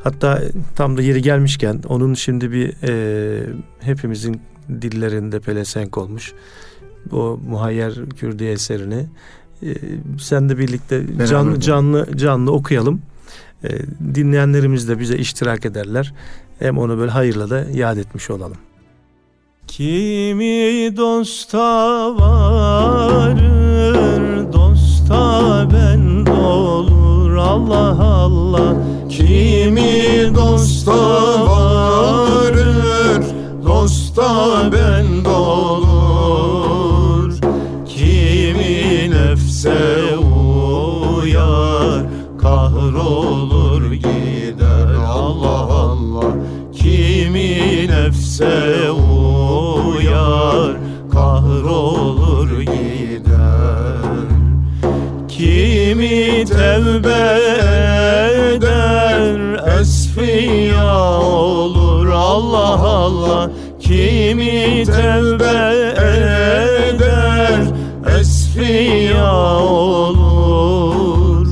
Hatta 0.04 0.42
tam 0.76 0.96
da 0.96 1.02
yeri 1.02 1.22
gelmişken 1.22 1.80
onun 1.88 2.14
şimdi 2.14 2.52
bir 2.52 2.74
e, 2.88 3.46
hepimizin 3.80 4.40
dillerinde 4.68 5.40
pelesenk 5.40 5.98
olmuş 5.98 6.32
o 7.12 7.38
muhayyer 7.48 7.94
Kürdi 8.16 8.44
eserini 8.44 9.06
e, 9.62 9.74
sen 10.20 10.48
de 10.48 10.58
birlikte 10.58 11.08
Beraber 11.08 11.26
canlı 11.26 11.60
canlı 11.60 12.16
canlı 12.16 12.52
okuyalım. 12.52 13.02
E, 13.64 13.68
dinleyenlerimiz 14.14 14.88
de 14.88 14.98
bize 14.98 15.16
iştirak 15.16 15.66
ederler. 15.66 16.14
Hem 16.58 16.78
onu 16.78 16.98
böyle 16.98 17.10
hayırla 17.10 17.50
da 17.50 17.64
yad 17.72 17.96
etmiş 17.96 18.30
olalım. 18.30 18.56
Kimi 19.66 20.96
dosta 20.96 22.16
varır, 22.16 23.42
dosta 24.52 25.68
ben 25.72 26.03
Allah 27.54 27.96
Allah. 28.02 28.74
Kimi 29.08 30.34
dosta 30.34 30.92
varır, 31.46 33.22
dosta 33.66 34.32
ben 34.72 35.24
olur. 35.30 37.32
Kimi 37.88 39.10
nefse 39.10 40.16
uyar, 40.18 42.02
kahrolur 42.42 43.92
gider 43.92 44.88
Allah 45.08 45.68
Allah. 45.88 46.32
Kimi 46.72 47.88
nefse 47.88 48.90
uyar, 48.90 50.76
kahrolur 51.12 52.60
gider. 52.60 54.24
Kimi 55.28 56.44
tevbe 56.44 57.43
Allah 62.34 62.82
Allah 62.82 63.50
Kimi 63.80 64.84
tevbe 64.84 65.94
eder 66.90 67.60
esfiya 68.20 69.32
olur. 69.66 71.46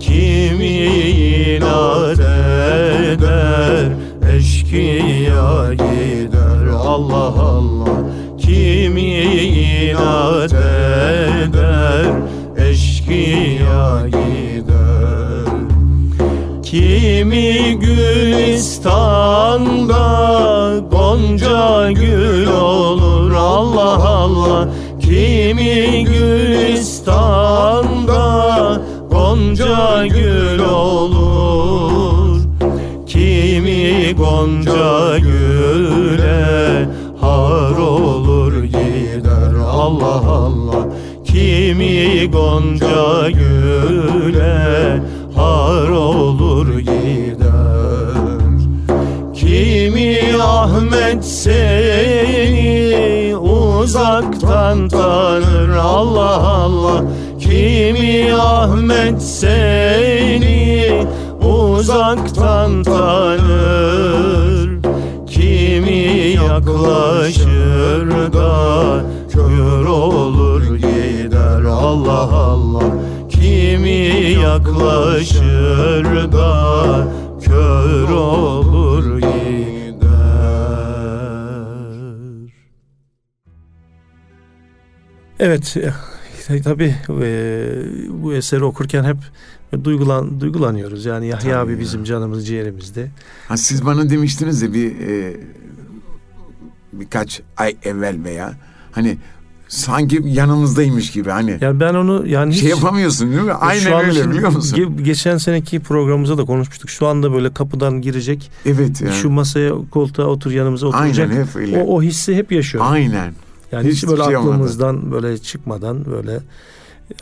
Kimi 0.00 0.76
inat 1.56 2.20
eder 2.20 3.88
eşkıya 4.36 5.74
gider. 5.74 6.66
Allah 6.86 7.34
Allah 7.40 7.96
Kimi 8.38 9.14
inat 9.90 10.52
eder 10.52 12.06
eşkıya 12.70 14.08
gider 14.08 14.71
Kimi 16.72 17.76
Gülistan'da 17.80 18.78
Gonca 20.90 21.90
gül 21.92 22.46
olur? 22.46 23.32
Allah 23.32 24.08
Allah. 24.08 24.68
Kimi 25.00 26.04
Gülistan'da 26.04 27.12
Gonca 29.10 30.06
gül 30.06 30.58
olur? 30.58 32.40
Kimi 33.06 34.14
gonca 34.16 35.18
güle 35.18 36.88
har 37.20 37.78
olur 37.78 38.64
gider? 38.64 39.54
Allah 39.72 40.26
Allah. 40.26 40.88
Kimi 41.24 42.30
gonca 42.32 43.30
gül 43.30 43.52
güle 44.32 45.02
Ahmet 50.62 51.24
seni 51.24 53.36
uzaktan 53.36 54.88
tanır. 54.88 55.76
Allah 55.76 56.48
Allah 56.48 57.04
Kimi 57.40 58.34
Ahmet 58.34 59.22
seni 59.22 61.06
uzaktan 61.42 62.82
tanır? 62.82 64.70
Kimi 65.26 66.34
yaklaşır 66.48 68.32
da 68.32 69.00
kör 69.32 69.86
olur 69.86 70.76
gider? 70.76 71.64
Allah 71.64 72.28
Allah 72.32 72.84
Kimi 73.30 74.10
yaklaşır 74.42 76.32
da 76.32 77.06
kör 77.44 78.10
olur 78.10 78.71
Evet 85.42 85.76
tabi 86.64 86.94
bu 88.22 88.34
eseri 88.34 88.64
okurken 88.64 89.04
hep 89.04 89.16
duygulan 89.84 90.40
duygulanıyoruz. 90.40 91.04
Yani 91.04 91.26
Yahya 91.26 91.40
Tabii 91.40 91.54
abi 91.54 91.72
ya. 91.72 91.80
bizim 91.80 92.04
canımız 92.04 92.46
ciğerimizde. 92.46 93.10
Ha 93.48 93.56
siz 93.56 93.86
bana 93.86 94.10
demiştiniz 94.10 94.62
ya 94.62 94.72
bir 94.72 95.00
e, 95.00 95.36
birkaç 96.92 97.40
ay 97.56 97.76
evvel 97.84 98.24
veya 98.24 98.52
hani 98.92 99.18
sanki 99.68 100.20
yanımızdaymış 100.24 101.10
gibi 101.10 101.30
hani. 101.30 101.58
Yani 101.60 101.80
ben 101.80 101.94
onu 101.94 102.26
yani 102.26 102.54
şey 102.54 102.70
yapamıyorsun 102.70 103.30
değil 103.30 103.42
mi? 103.42 103.52
Aynen 103.52 103.80
şu 103.80 103.94
öyle 103.94 104.30
biliyor 104.30 104.52
musun? 104.52 104.96
geçen 105.02 105.36
seneki 105.38 105.80
programımızda 105.80 106.38
da 106.38 106.44
konuşmuştuk. 106.44 106.90
Şu 106.90 107.06
anda 107.06 107.32
böyle 107.32 107.54
kapıdan 107.54 108.00
girecek. 108.00 108.50
Evet 108.66 109.00
yani. 109.00 109.12
Şu 109.14 109.30
masaya 109.30 109.72
koltuğa 109.90 110.26
otur 110.26 110.50
yanımıza 110.50 110.86
oturacak. 110.86 111.30
Aynen 111.30 111.42
hep 111.42 111.56
öyle. 111.56 111.78
O, 111.78 111.96
o 111.96 112.02
hissi 112.02 112.36
hep 112.36 112.52
yaşıyor. 112.52 112.84
Aynen. 112.86 113.34
Yani 113.72 113.88
hiç, 113.88 113.96
hiç 113.96 114.08
böyle 114.08 114.24
şey 114.24 114.36
aklımızdan 114.36 114.96
olmadı. 114.96 115.12
böyle 115.12 115.38
çıkmadan 115.38 116.04
böyle 116.04 116.40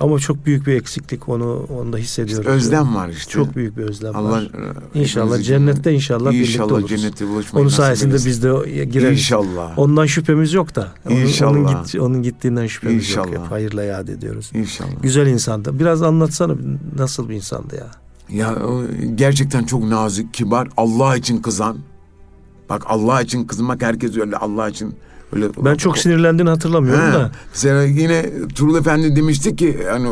ama 0.01 0.19
çok 0.19 0.47
büyük 0.47 0.67
bir 0.67 0.73
eksiklik 0.73 1.29
onu 1.29 1.67
onda 1.79 1.97
hissediyoruz. 1.97 2.47
İşte 2.47 2.51
özlem 2.51 2.95
var 2.95 3.09
işte. 3.09 3.33
Çok 3.33 3.57
büyük 3.57 3.77
bir 3.77 3.83
özlem 3.83 4.17
Allah, 4.17 4.31
var. 4.31 4.51
İnşallah 4.95 5.43
cennette 5.43 5.93
inşallah, 5.93 6.33
inşallah 6.33 6.79
birlikte 6.79 7.25
oluruz. 7.25 7.31
buluşmayı 7.35 7.63
Onun 7.63 7.71
sayesinde 7.71 8.15
biz 8.15 8.43
de 8.43 8.85
gireriz. 8.85 9.19
İnşallah. 9.19 9.79
Ondan 9.79 10.07
şüphemiz 10.07 10.53
yok 10.53 10.75
da. 10.75 10.89
İnşallah. 11.09 11.51
Onun, 11.51 11.85
git, 11.85 12.01
onun 12.01 12.23
gittiğinden 12.23 12.67
şüphemiz 12.67 13.09
İnşallah. 13.09 13.33
yok. 13.33 13.45
Hep 13.45 13.51
hayırla 13.51 13.83
yad 13.83 14.09
ediyoruz. 14.09 14.51
İnşallah. 14.55 15.03
Güzel 15.03 15.27
insandı. 15.27 15.79
Biraz 15.79 16.03
anlatsana 16.03 16.55
nasıl 16.99 17.29
bir 17.29 17.35
insandı 17.35 17.77
ya. 17.77 17.91
Ya 18.31 18.57
gerçekten 19.15 19.65
çok 19.65 19.85
nazik, 19.85 20.35
kibar, 20.35 20.69
Allah 20.77 21.17
için 21.17 21.43
kızan. 21.43 21.79
Bak 22.69 22.83
Allah 22.87 23.23
için 23.23 23.45
kızmak 23.45 23.83
herkes 23.83 24.17
öyle 24.17 24.37
Allah 24.37 24.69
için 24.69 24.95
Öyle, 25.33 25.49
ben 25.65 25.75
çok 25.75 25.99
sinirlendiğini 25.99 26.51
hatırlamıyorum 26.51 27.09
He. 27.09 27.13
da. 27.13 27.31
Mesela 27.51 27.83
yine 27.83 28.47
Turul 28.55 28.79
Efendi 28.79 29.17
demişti 29.17 29.57
ki 29.57 29.79
hani 29.91 30.09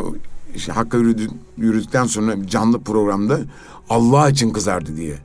işte 0.55 0.71
Hakk'a 0.71 0.97
yürüdü, 0.97 1.27
yürüdükten 1.57 2.05
sonra 2.05 2.47
canlı 2.47 2.81
programda 2.81 3.39
Allah 3.89 4.29
için 4.29 4.49
kızardı 4.49 4.95
diye. 4.95 5.17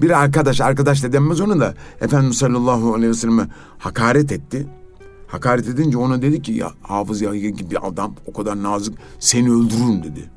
Bir 0.00 0.22
arkadaş, 0.22 0.60
arkadaş 0.60 1.02
da 1.02 1.12
denmez 1.12 1.40
onu 1.40 1.60
da 1.60 1.74
Efendimiz 2.00 2.38
sallallahu 2.38 2.94
aleyhi 2.94 3.10
ve 3.10 3.14
selleme 3.14 3.48
hakaret 3.78 4.32
etti. 4.32 4.66
Hakaret 5.26 5.68
edince 5.68 5.98
ona 5.98 6.22
dedi 6.22 6.42
ki 6.42 6.52
ya 6.52 6.72
Hafız 6.82 7.20
Yahya 7.20 7.50
gibi 7.50 7.78
adam 7.78 8.14
o 8.26 8.32
kadar 8.32 8.62
nazik 8.62 8.94
seni 9.18 9.50
öldürürüm 9.50 10.02
dedi. 10.02 10.30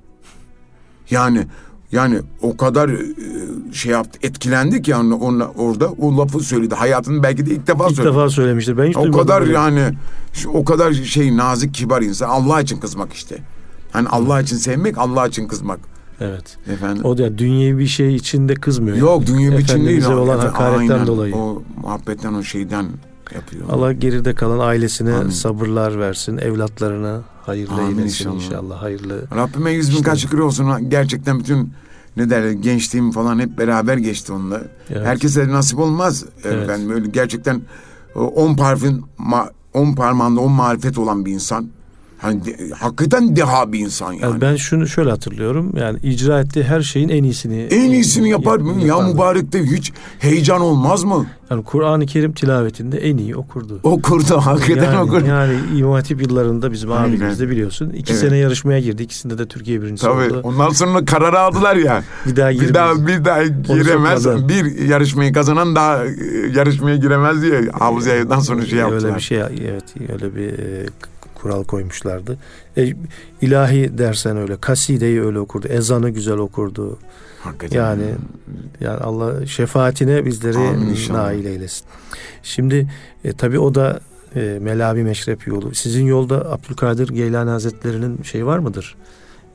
Yani 1.09 1.47
yani 1.93 2.19
o 2.41 2.57
kadar 2.57 2.89
e, 2.89 3.73
şey 3.73 3.91
yaptı, 3.91 4.19
etkilendi 4.23 4.81
ki 4.81 4.91
yani 4.91 5.13
onunla, 5.13 5.47
orada 5.47 5.91
o 5.91 6.17
lafı 6.17 6.39
söyledi. 6.39 6.75
Hayatının 6.75 7.23
belki 7.23 7.45
de 7.45 7.51
ilk 7.51 7.67
defa 7.67 7.87
ilk 7.87 7.95
söyledi. 7.95 8.13
defa 8.13 8.29
söylemiştir. 8.29 8.77
Ben 8.77 8.85
hiç 8.85 8.97
O 8.97 9.11
kadar 9.11 9.41
böyle. 9.41 9.53
yani 9.53 9.83
o 10.53 10.65
kadar 10.65 10.93
şey 10.93 11.37
nazik, 11.37 11.73
kibar 11.73 12.01
insan. 12.01 12.29
Allah 12.29 12.61
için 12.61 12.79
kızmak 12.79 13.13
işte. 13.13 13.37
Hani 13.91 14.07
Allah 14.07 14.41
için 14.41 14.57
sevmek, 14.57 14.97
Allah 14.97 15.27
için 15.27 15.47
kızmak. 15.47 15.79
Evet. 16.19 16.57
Efendim. 16.73 17.05
O 17.05 17.17
da 17.17 17.37
dünyevi 17.37 17.79
bir 17.79 17.87
şey 17.87 18.15
içinde 18.15 18.53
kızmıyor. 18.53 18.97
Yok 18.97 19.27
dünyevi 19.27 19.61
için 19.61 19.85
değil. 19.85 20.05
olan 20.05 20.39
hakaretten 20.39 20.89
aynen, 20.89 21.07
dolayı. 21.07 21.35
O 21.35 21.63
muhabbetten 21.81 22.33
o 22.33 22.43
şeyden 22.43 22.85
yapıyor. 23.33 23.65
Allah 23.69 23.93
geride 23.93 24.35
kalan 24.35 24.59
ailesine 24.67 25.13
Amin. 25.13 25.29
sabırlar 25.29 25.99
versin, 25.99 26.37
evlatlarına 26.37 27.21
hayırlı 27.45 27.73
Amin 27.73 27.97
eylesin 27.99 28.05
inşallah. 28.05 28.35
inşallah. 28.35 28.81
Hayırlı. 28.81 29.25
Rabbime 29.35 29.71
yüz 29.71 29.87
bin 29.89 29.93
işte. 29.93 30.03
kaç 30.03 30.19
şükür 30.19 30.39
olsun. 30.39 30.89
Gerçekten 30.89 31.39
bütün 31.39 31.73
ne 32.17 32.29
derler 32.29 32.51
gençliğim 32.51 33.11
falan 33.11 33.39
hep 33.39 33.57
beraber 33.57 33.97
geçti 33.97 34.33
onunla. 34.33 34.61
Evet. 34.89 35.05
Herkese 35.07 35.47
nasip 35.47 35.79
olmaz. 35.79 36.25
Evet. 36.43 36.69
Ben 36.69 36.89
böyle 36.89 37.07
gerçekten 37.07 37.61
on 38.15 38.55
parfüm 38.55 39.03
on 39.73 39.95
parmağında 39.95 40.41
on 40.41 40.51
marifet 40.51 40.97
olan 40.97 41.25
bir 41.25 41.31
insan. 41.31 41.67
Hani 42.23 42.45
de, 42.45 42.69
hakikaten 42.79 43.35
deha 43.35 43.71
bir 43.73 43.79
insan 43.79 44.13
yani. 44.13 44.21
yani. 44.23 44.41
Ben 44.41 44.55
şunu 44.55 44.87
şöyle 44.87 45.09
hatırlıyorum. 45.09 45.73
Yani 45.77 45.99
icra 46.03 46.39
ettiği 46.39 46.63
her 46.63 46.81
şeyin 46.81 47.09
en 47.09 47.23
iyisini 47.23 47.61
en 47.61 47.91
iyisini 47.91 48.29
yapar 48.29 48.57
mı? 48.57 48.81
Ya 48.85 48.99
mübarekte 48.99 49.63
hiç 49.63 49.93
heyecan 50.19 50.61
olmaz 50.61 51.03
mı? 51.03 51.25
Yani 51.49 51.63
Kur'an-ı 51.63 52.05
Kerim 52.05 52.33
tilavetinde 52.33 52.97
en 52.97 53.17
iyi 53.17 53.35
okurdu. 53.35 53.79
Okurdu 53.83 54.37
hakikaten 54.37 54.83
yani, 54.83 54.99
okurdu. 54.99 55.25
Yani 55.27 55.53
İmam 55.75 55.91
Hatip 55.91 56.21
yıllarında 56.21 56.71
bizim 56.71 56.91
abimizde 56.91 57.49
biliyorsun. 57.49 57.89
iki 57.89 58.13
evet. 58.13 58.21
sene 58.21 58.37
yarışmaya 58.37 58.79
girdi. 58.79 59.03
İkisinde 59.03 59.37
de 59.37 59.47
Türkiye 59.47 59.81
birincisi 59.81 60.05
Tabii. 60.05 60.23
oldu. 60.23 60.41
Ondan 60.43 60.69
sonra 60.69 61.05
kararı 61.05 61.39
aldılar 61.39 61.75
ya. 61.75 62.03
bir 62.25 62.35
daha 62.35 62.51
girmez. 62.51 62.69
Bir 62.69 62.73
daha, 62.73 63.07
bir 63.07 63.25
daha 63.25 63.43
giremez. 63.43 64.27
Bir 64.27 64.87
yarışmayı 64.87 65.33
kazanan 65.33 65.75
daha 65.75 66.05
e, 66.05 66.09
yarışmaya 66.55 66.95
giremez 66.95 67.41
diye 67.41 67.61
Hafız 67.79 68.05
Yayı'dan 68.05 68.39
sonra 68.39 68.65
şey 68.65 68.79
yaptılar. 68.79 69.03
Öyle 69.03 69.15
bir 69.15 69.21
şey 69.21 69.37
evet 69.39 69.83
öyle 70.13 70.35
bir 70.35 70.49
e, 70.49 70.85
kural 71.43 71.63
koymuşlardı. 71.63 72.37
E, 72.77 72.93
ilahi 73.41 73.97
dersen 73.97 74.37
öyle, 74.37 74.57
kasideyi 74.57 75.21
öyle 75.21 75.39
okurdu, 75.39 75.67
ezanı 75.67 76.09
güzel 76.09 76.37
okurdu. 76.37 76.97
Hakikaten. 77.41 77.77
Yani 77.77 78.05
yani 78.81 78.97
Allah 78.97 79.45
şefaatine 79.45 80.25
bizleri 80.25 81.13
nail 81.13 81.45
eylesin. 81.45 81.85
Şimdi 82.43 82.87
e, 83.23 83.33
tabii 83.33 83.59
o 83.59 83.75
da 83.75 83.99
e, 84.35 84.59
Melabi 84.61 85.03
Meşrep 85.03 85.47
yolu. 85.47 85.75
Sizin 85.75 86.05
yolda 86.05 86.51
Abdülkadir 86.51 87.09
Geylani 87.09 87.49
Hazretleri'nin 87.49 88.23
şey 88.23 88.45
var 88.45 88.59
mıdır? 88.59 88.95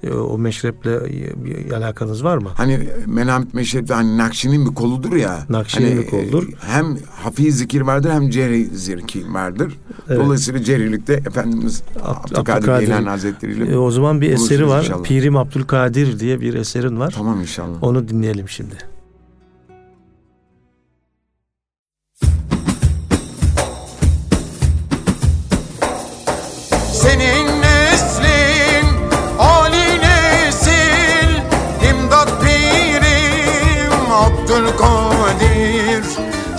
E, 0.03 0.11
o 0.11 0.39
meşreple 0.39 1.01
bir 1.45 1.73
alakanız 1.73 2.25
var 2.25 2.39
mı? 2.39 2.49
Hani 2.55 2.89
Menamit 3.07 3.55
Meşrep 3.55 3.91
hani 3.91 4.19
Nakşi'nin 4.19 4.71
bir 4.71 4.75
koludur 4.75 5.17
ya. 5.17 5.47
Nakşi'nin 5.49 5.91
hani, 5.91 6.01
bir 6.01 6.07
koludur. 6.07 6.49
Hem 6.61 6.97
hafiz 7.11 7.59
zikir 7.59 7.81
vardır 7.81 8.11
hem 8.11 8.31
cehri 8.31 8.65
zikir 8.65 9.27
vardır. 9.27 9.73
Evet. 10.09 10.21
Dolayısıyla 10.21 10.63
cehrilikte 10.63 11.13
Efendimiz 11.13 11.83
Abdülkadir, 12.03 12.53
Abdülkadir 12.53 12.87
Geylani 12.87 13.09
Hazretleri 13.09 13.53
ile 13.53 13.73
e, 13.73 13.77
O 13.77 13.91
zaman 13.91 14.21
bir 14.21 14.31
eseri 14.31 14.69
var. 14.69 14.83
Inşallah. 14.83 15.03
Pirim 15.03 15.37
Abdülkadir 15.37 16.21
diye 16.21 16.41
bir 16.41 16.55
eserin 16.55 17.01
var. 17.01 17.15
Tamam 17.17 17.41
inşallah. 17.41 17.83
Onu 17.83 18.09
dinleyelim 18.09 18.49
şimdi. 18.49 18.75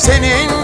Şerif 0.09 0.58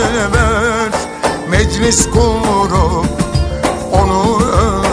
sever 0.00 0.90
Meclis 1.50 2.06
kurup 2.10 3.06
onu 3.92 4.40
över 4.44 4.89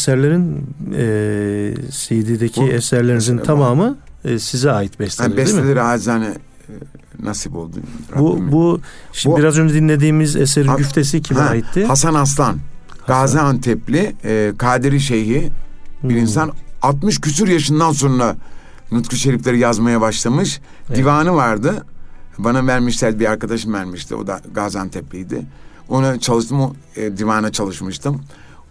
eserlerin 0.00 0.66
e, 0.94 1.74
CD'deki 1.90 2.60
Bu 2.60 2.66
eserlerinizin 2.68 3.38
eser- 3.38 3.44
tamamı 3.44 3.96
e, 4.24 4.38
size 4.38 4.70
ait 4.72 5.00
besteler 5.00 5.28
Yani 5.28 5.36
değil 5.36 5.48
mi? 5.48 5.54
besteleri 5.56 5.82
acizane 5.82 6.26
e, 6.26 6.72
nasip 7.22 7.56
oldu. 7.56 7.76
Bu 8.18 8.38
bu 8.52 8.80
şimdi 9.12 9.34
Bu- 9.36 9.38
biraz 9.40 9.58
önce 9.58 9.74
dinlediğimiz 9.74 10.36
eserin 10.36 10.68
Ha- 10.68 10.74
güftesi 10.76 11.22
kime 11.22 11.40
Ha, 11.40 11.48
aitti? 11.48 11.84
Hasan 11.84 12.14
Aslan. 12.14 12.56
Gaziantep'li 13.06 14.16
e, 14.24 14.52
Kadiri 14.58 15.00
Şeyhi 15.00 15.50
bir 16.02 16.08
Hmm. 16.14 16.16
insan 16.20 16.52
60 16.82 17.20
küsur 17.20 17.48
yaşından 17.48 17.92
sonra 17.92 18.36
Nutku 18.92 19.16
Şerifleri 19.16 19.58
yazmaya 19.58 20.00
başlamış. 20.00 20.60
Evet. 20.88 20.98
Divanı 20.98 21.34
vardı. 21.34 21.84
Bana 22.38 22.66
vermişler 22.66 23.20
bir 23.20 23.26
arkadaşım 23.30 23.74
vermişti. 23.74 24.14
O 24.14 24.26
da 24.26 24.40
Gaziantep'liydi. 24.54 25.42
Ona 25.88 26.20
çalıştım. 26.20 26.60
O 26.60 26.72
e, 26.96 27.16
divana 27.16 27.52
çalışmıştım. 27.52 28.20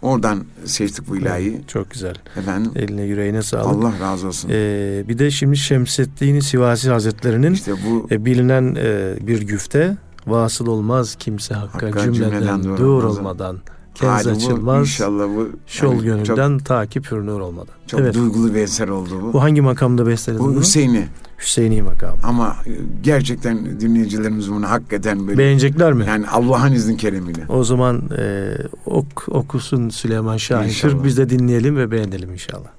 Oradan 0.06 0.44
seçtik 0.66 1.10
bu 1.10 1.18
ilahiyi. 1.18 1.62
Çok 1.68 1.92
güzel. 1.92 2.16
Efendim. 2.38 2.72
Eline 2.76 3.02
yüreğine 3.02 3.42
sağlık. 3.42 3.86
Allah 3.86 3.94
razı 4.02 4.28
olsun. 4.28 4.50
Ee, 4.52 5.04
bir 5.08 5.18
de 5.18 5.32
şimdi 5.32 5.58
Şemseddin 5.58 6.40
Sivasi 6.40 6.90
Hazretleri'nin 6.90 7.54
işte 7.54 7.72
bu 7.90 8.08
e, 8.12 8.26
bilinen 8.26 8.76
e, 8.80 9.18
bir 9.28 9.42
güfte 9.42 9.98
vasıl 10.28 10.68
olmaz 10.68 11.16
kimse 11.20 11.54
hakka, 11.54 11.88
Hakka 11.88 12.02
cümleden, 12.04 12.32
cümleden 12.32 12.64
dur 12.64 12.78
dur 12.78 13.04
olmadan 13.04 13.58
Kenz 13.96 14.26
Hali 14.26 14.36
Açılmaz. 14.36 15.00
Bu, 15.00 15.36
bu. 15.36 15.50
Şol 15.68 15.94
yani 15.94 16.04
gönülden 16.04 16.58
çok, 16.58 16.66
takip 16.66 17.12
hürnür 17.12 17.40
olmadan. 17.40 17.76
Çok 17.88 18.00
evet. 18.00 18.16
duygulu 18.16 18.54
bir 18.54 18.60
eser 18.60 18.88
oldu 18.88 19.10
bu. 19.22 19.34
Bu 19.34 19.42
hangi 19.42 19.62
makamda 19.62 20.08
beslenildi? 20.08 20.44
Bu 20.44 20.60
Hüseyin'i. 20.60 21.08
Hüseyin'i 21.40 21.82
makamı. 21.82 22.18
Ama 22.24 22.56
gerçekten 23.04 23.80
dinleyicilerimiz 23.80 24.52
bunu 24.52 24.70
hakikaten 24.70 25.28
böyle. 25.28 25.38
Beğenecekler 25.38 25.94
mi? 25.94 26.06
Yani 26.08 26.28
Allah'ın 26.28 26.72
izni 26.72 26.98
keremiyle. 26.98 27.46
O 27.50 27.64
zaman 27.64 28.02
e, 28.18 28.54
ok, 28.86 29.30
okusun 29.30 29.90
Süleyman 29.90 30.38
Şahin 30.38 30.68
inşallah. 30.68 31.04
Biz 31.04 31.18
de 31.18 31.30
dinleyelim 31.30 31.78
ve 31.78 31.92
beğenelim 31.92 32.34
inşallah. 32.34 32.70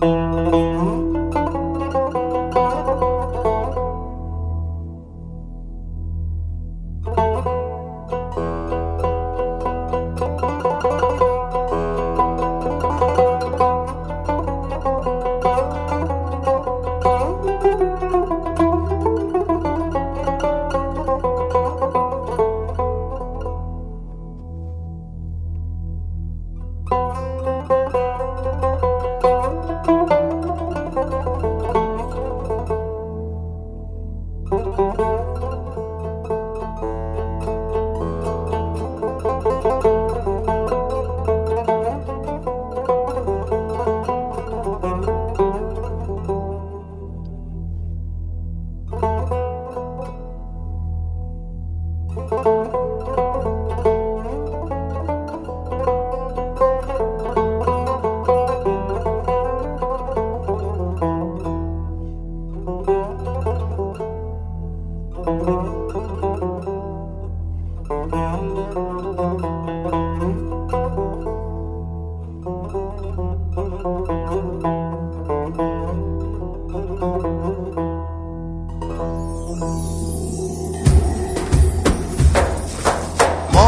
Thank 0.00 0.54
you. 0.54 0.75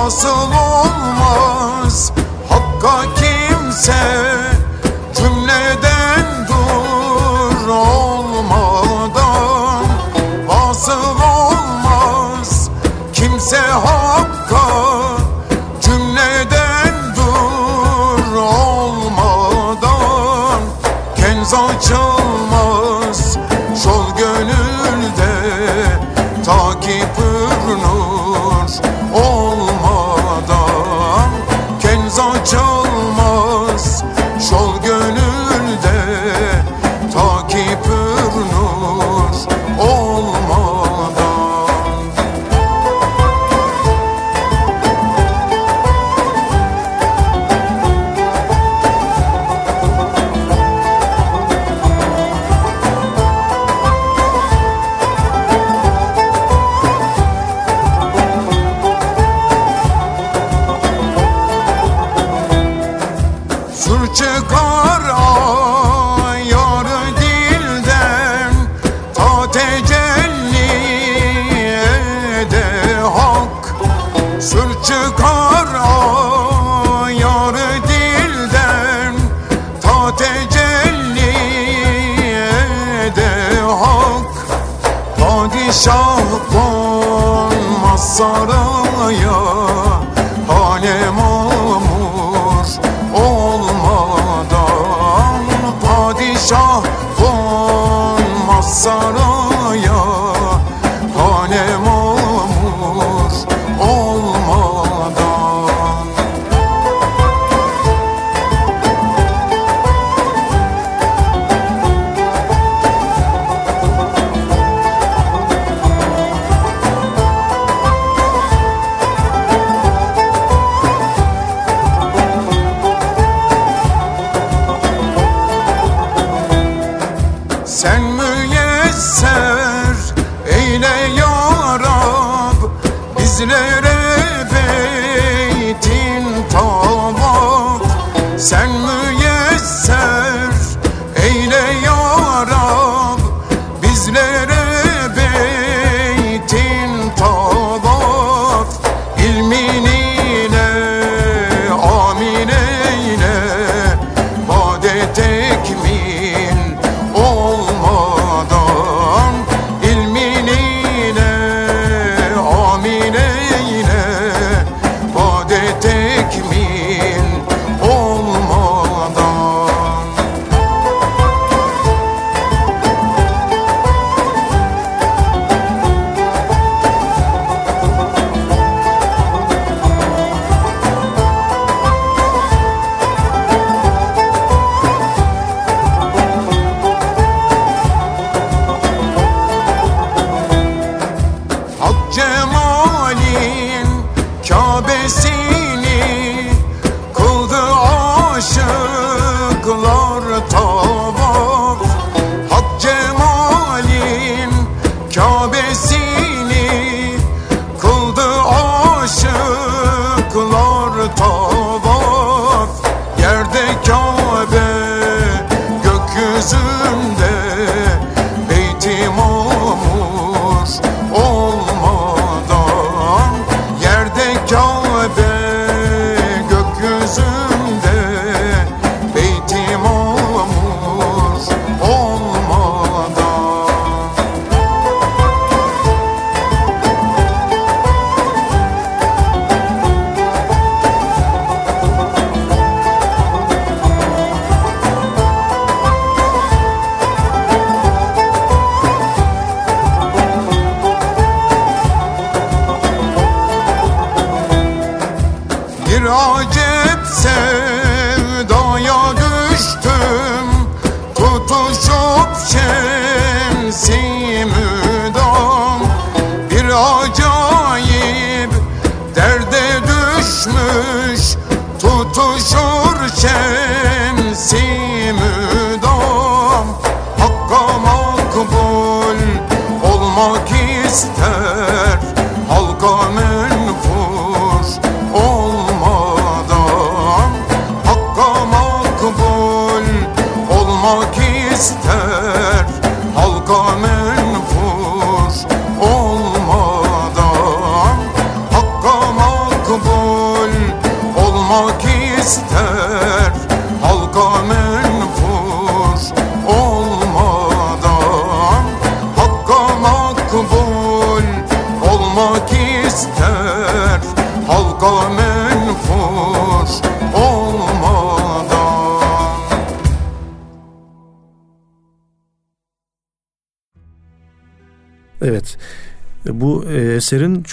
Nasıl 0.09 0.29
olmaz? 0.29 2.13
Hakka 2.49 3.03
kimse 3.15 4.18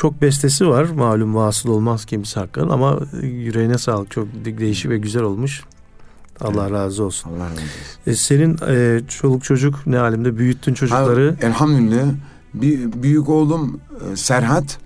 çok 0.06 0.22
bestesi 0.22 0.68
var. 0.68 0.84
Malum 0.84 1.36
vasıl 1.36 1.70
olmaz 1.70 2.06
kimse 2.06 2.40
hakkın 2.40 2.70
ama 2.70 3.00
yüreğine 3.22 3.78
sağlık. 3.78 4.12
Çok 4.12 4.28
de- 4.46 4.58
değişik 4.58 4.92
ve 4.92 4.98
güzel 4.98 5.24
olmuş. 5.24 5.64
Allah 6.42 6.72
razı 6.72 7.04
olsun. 7.04 7.30
Allah 7.30 7.46
razı 7.46 7.54
olsun. 7.54 7.68
E, 8.08 8.16
senin 8.16 8.58
e, 8.68 9.02
çoluk 9.08 9.44
çocuk 9.44 9.88
ne 9.88 10.00
alemde 10.00 10.38
büyüttün 10.38 10.74
çocukları. 10.74 11.36
Ha, 11.42 11.48
elhamdülillah. 11.48 12.06
Bir 12.54 13.04
büyük 13.04 13.30
oğlum 13.30 13.80
e, 14.12 14.16
Serhat 14.16 14.78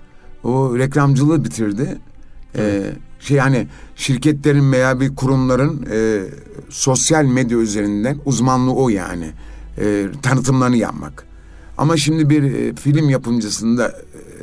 o 0.44 0.78
reklamcılığı 0.78 1.44
bitirdi. 1.44 1.98
E, 2.58 2.84
şey 3.20 3.38
yani 3.38 3.68
şirketlerin 3.96 4.72
veya 4.72 5.00
bir 5.00 5.16
kurumların 5.16 5.86
e, 5.92 6.24
sosyal 6.70 7.26
medya 7.26 7.58
üzerinden 7.58 8.18
uzmanlığı 8.26 8.74
o 8.74 8.90
yani. 8.90 9.32
E, 9.78 10.06
tanıtımlarını 10.22 10.78
yapmak. 10.78 11.26
Ama 11.78 11.98
şimdi 11.98 12.30
bir 12.30 12.44
e, 12.44 12.76
film 12.76 13.10
yapımcısında 13.10 13.96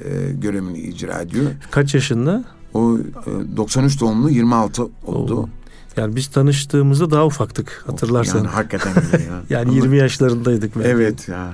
e, 0.05 0.33
görevini 0.33 0.79
icra 0.79 1.21
ediyor. 1.21 1.45
Kaç 1.71 1.95
yaşında? 1.95 2.45
O 2.75 2.99
e, 2.99 3.57
93 3.57 4.01
doğumlu 4.01 4.31
26 4.31 4.83
oldu. 5.07 5.37
Oo. 5.37 5.49
Yani 5.97 6.17
biz 6.17 6.27
tanıştığımızda 6.27 7.11
daha 7.11 7.27
ufaktık 7.27 7.83
hatırlarsan. 7.87 8.37
Yani 8.39 8.47
Yani, 8.47 8.55
hakikaten 8.55 8.93
öyle 9.13 9.25
ya. 9.51 9.61
Ama- 9.63 9.73
20 9.73 9.97
yaşlarındaydık. 9.99 10.77
belki. 10.77 10.89
Evet 10.89 11.29
ya. 11.29 11.53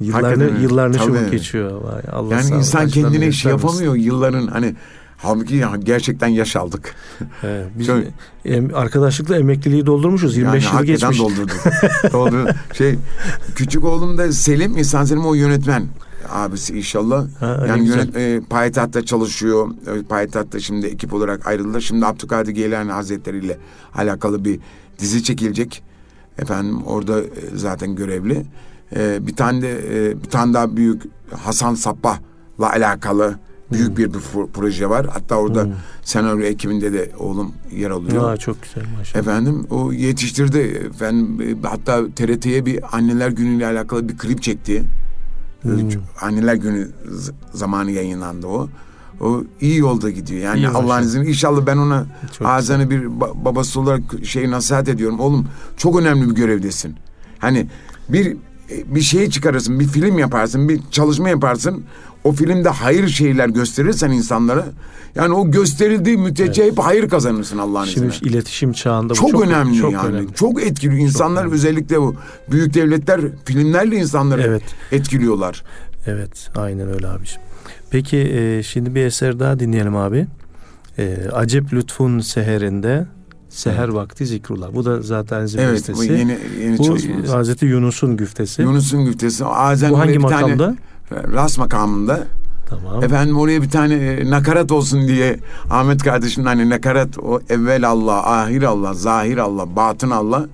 Yıllar 0.00 0.22
hakikaten 0.22 0.48
ne, 0.48 0.52
öyle. 0.54 0.62
yıllar 0.62 0.92
ne 0.92 0.98
çabuk 0.98 1.30
geçiyor. 1.30 1.70
Vay, 1.82 2.02
Allah 2.12 2.34
Yani 2.34 2.50
insan 2.54 2.88
kendine 2.88 3.32
şey 3.32 3.50
yapamıyor 3.52 3.94
yılların 3.94 4.46
hani 4.46 4.74
halbuki 5.16 5.54
ya 5.56 5.72
gerçekten 5.82 6.28
yaş 6.28 6.56
aldık. 6.56 6.94
Evet, 7.42 7.66
biz 7.78 7.86
Şöyle- 7.86 8.08
em, 8.44 8.74
arkadaşlıkla 8.74 9.36
emekliliği 9.38 9.86
doldurmuşuz. 9.86 10.36
25 10.36 10.64
yıl 10.64 10.70
hakikaten 10.70 11.10
geçmiş. 11.10 11.18
doldurduk. 11.18 11.56
Doldu. 12.12 12.50
Şey 12.72 12.94
küçük 13.54 13.84
oğlum 13.84 14.18
da 14.18 14.32
Selim 14.32 14.76
İhsan 14.76 15.04
Selim 15.04 15.26
o 15.26 15.34
yönetmen 15.34 15.86
abisi 16.30 16.78
inşallah. 16.78 17.26
Ha, 17.40 17.64
yani 17.68 17.88
yönet, 17.88 18.16
e, 18.16 18.40
Payitaht'ta 18.50 19.04
çalışıyor. 19.04 19.70
E, 19.86 20.02
Payitaht'ta 20.02 20.60
şimdi 20.60 20.86
ekip 20.86 21.14
olarak 21.14 21.46
ayrıldılar. 21.46 21.80
Şimdi 21.80 22.06
Abdülkadir 22.06 22.52
Geylani 22.52 22.92
Hazretleri 22.92 23.38
ile 23.38 23.58
alakalı 23.94 24.44
bir 24.44 24.60
dizi 24.98 25.22
çekilecek. 25.24 25.82
Efendim 26.38 26.82
orada 26.86 27.20
e, 27.20 27.26
zaten 27.54 27.94
görevli. 27.96 28.46
E, 28.96 29.26
bir 29.26 29.36
tane 29.36 29.62
de 29.62 30.08
e, 30.10 30.22
bir 30.22 30.28
tane 30.28 30.54
daha 30.54 30.76
büyük 30.76 31.02
Hasan 31.36 31.74
Sabbah'la 31.74 32.70
alakalı 32.70 33.38
büyük 33.72 33.98
bir, 33.98 34.14
bir 34.14 34.18
pro- 34.18 34.48
proje 34.52 34.90
var. 34.90 35.06
Hatta 35.06 35.36
orada 35.36 35.68
senaryo 36.02 36.42
ekibinde 36.42 36.92
de 36.92 37.10
oğlum 37.18 37.52
yer 37.76 37.90
alıyor. 37.90 38.32
Aa, 38.32 38.36
çok 38.36 38.62
güzel 38.62 38.84
maşallah. 38.98 39.20
Efendim 39.22 39.66
o 39.70 39.92
yetiştirdi. 39.92 40.58
Efendim 40.58 41.40
e, 41.64 41.68
hatta 41.68 42.10
TRT'ye 42.16 42.66
bir 42.66 42.96
anneler 42.96 43.30
günüyle 43.30 43.66
alakalı 43.66 44.08
bir 44.08 44.18
klip 44.18 44.42
çekti. 44.42 44.84
Hmm. 45.62 45.90
Anneler 46.20 46.54
günü 46.54 46.88
zamanı 47.54 47.90
yayınlandı 47.90 48.46
o. 48.46 48.68
O 49.20 49.42
iyi 49.60 49.78
yolda 49.78 50.10
gidiyor. 50.10 50.40
Yani 50.40 50.68
Allah'ın 50.68 51.02
izniyle 51.02 51.28
inşallah 51.28 51.66
ben 51.66 51.76
ona 51.76 52.06
Çok 52.38 52.48
ağzını 52.48 52.90
bir 52.90 53.02
ba- 53.02 53.44
babası 53.44 53.80
olarak 53.80 54.02
şey 54.24 54.50
nasihat 54.50 54.88
ediyorum. 54.88 55.20
Oğlum 55.20 55.48
çok 55.76 56.00
önemli 56.00 56.30
bir 56.30 56.34
görevdesin. 56.34 56.96
Hani 57.38 57.68
bir 58.08 58.36
bir 58.86 59.00
şey 59.00 59.30
çıkarırsın, 59.30 59.80
bir 59.80 59.86
film 59.86 60.18
yaparsın, 60.18 60.68
bir 60.68 60.80
çalışma 60.90 61.28
yaparsın. 61.28 61.84
O 62.24 62.32
filmde 62.32 62.68
hayır 62.68 63.08
şeyler 63.08 63.48
gösterirsen 63.48 64.10
insanlara 64.10 64.66
yani 65.18 65.34
o 65.34 65.50
gösterildiği 65.50 66.16
müddetçe 66.16 66.64
hep 66.66 66.78
hayır 66.78 67.08
kazanırsın 67.08 67.58
Allah'ın 67.58 67.84
Şimdi 67.84 68.06
izniyle. 68.14 68.36
iletişim 68.36 68.72
çağında 68.72 69.10
bu 69.10 69.14
Çok, 69.14 69.42
önemli 69.46 69.78
çok 69.78 69.92
yani. 69.92 70.06
önemli. 70.08 70.34
Çok 70.34 70.62
etkili. 70.62 70.96
İnsanlar 70.98 71.52
özellikle 71.52 72.00
bu 72.00 72.14
büyük 72.50 72.74
devletler 72.74 73.20
filmlerle 73.44 73.96
insanları 73.96 74.42
Evet. 74.42 74.62
etkiliyorlar. 74.92 75.62
Evet, 76.06 76.50
aynen 76.56 76.88
öyle 76.94 77.08
abiciğim. 77.08 77.42
Peki 77.90 78.16
e, 78.18 78.62
şimdi 78.62 78.94
bir 78.94 79.04
eser 79.04 79.38
daha 79.40 79.58
dinleyelim 79.60 79.96
abi. 79.96 80.26
E, 80.98 81.16
Acep 81.32 81.72
Lütfun 81.72 82.18
Seherinde 82.20 83.06
Seher 83.48 83.88
Vakti 83.88 84.26
Zikrullah. 84.26 84.74
Bu 84.74 84.84
da 84.84 85.02
zaten 85.02 85.40
Enzim 85.40 85.60
Evet, 85.60 85.70
bu 85.70 85.74
bestesi. 85.74 86.12
yeni 86.12 86.38
yeni 86.62 86.78
Bu 86.78 86.84
çalışmamız. 86.84 87.30
Hazreti 87.30 87.66
Yunus'un 87.66 88.16
güftesi. 88.16 88.62
Yunus'un 88.62 89.04
güftesi. 89.04 89.44
Azen 89.44 89.90
Bu 89.92 89.98
hangi 89.98 90.14
bir 90.14 90.20
tane- 90.22 90.42
makamda? 90.42 90.76
Ras 91.10 91.58
makamında. 91.58 92.26
Tamam. 92.68 93.04
Efendim 93.04 93.38
oraya 93.38 93.62
bir 93.62 93.70
tane 93.70 93.94
e, 93.94 94.30
nakarat 94.30 94.72
olsun 94.72 95.08
diye 95.08 95.38
Ahmet 95.70 96.02
kardeşim 96.02 96.44
hani 96.44 96.70
nakarat 96.70 97.18
o 97.18 97.40
evvel 97.48 97.88
Allah, 97.88 98.26
ahir 98.26 98.62
Allah, 98.62 98.94
zahir 98.94 99.36
Allah, 99.36 99.76
batın 99.76 100.10
Allah. 100.10 100.46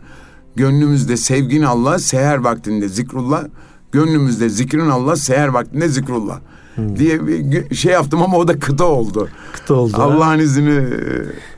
Gönlümüzde 0.57 1.17
sevgin 1.17 1.63
Allah, 1.63 1.99
seher 1.99 2.37
vaktinde 2.37 2.89
zikrullah. 2.89 3.45
Gönlümüzde 3.93 4.49
zikrin 4.49 4.91
Allah, 4.91 5.17
seher 5.17 5.49
vaktinde 5.49 5.89
zikrullah. 5.89 6.41
Hmm. 6.75 6.97
Diye 6.97 7.27
bir 7.27 7.75
şey 7.75 7.93
yaptım 7.93 8.23
ama 8.23 8.37
o 8.37 8.49
da 8.49 8.59
kıta 8.59 8.85
oldu. 8.85 9.29
Kıta 9.53 9.75
oldu. 9.75 9.97
Allah'ın 9.97 10.39
izini 10.39 10.75
e, 10.75 10.95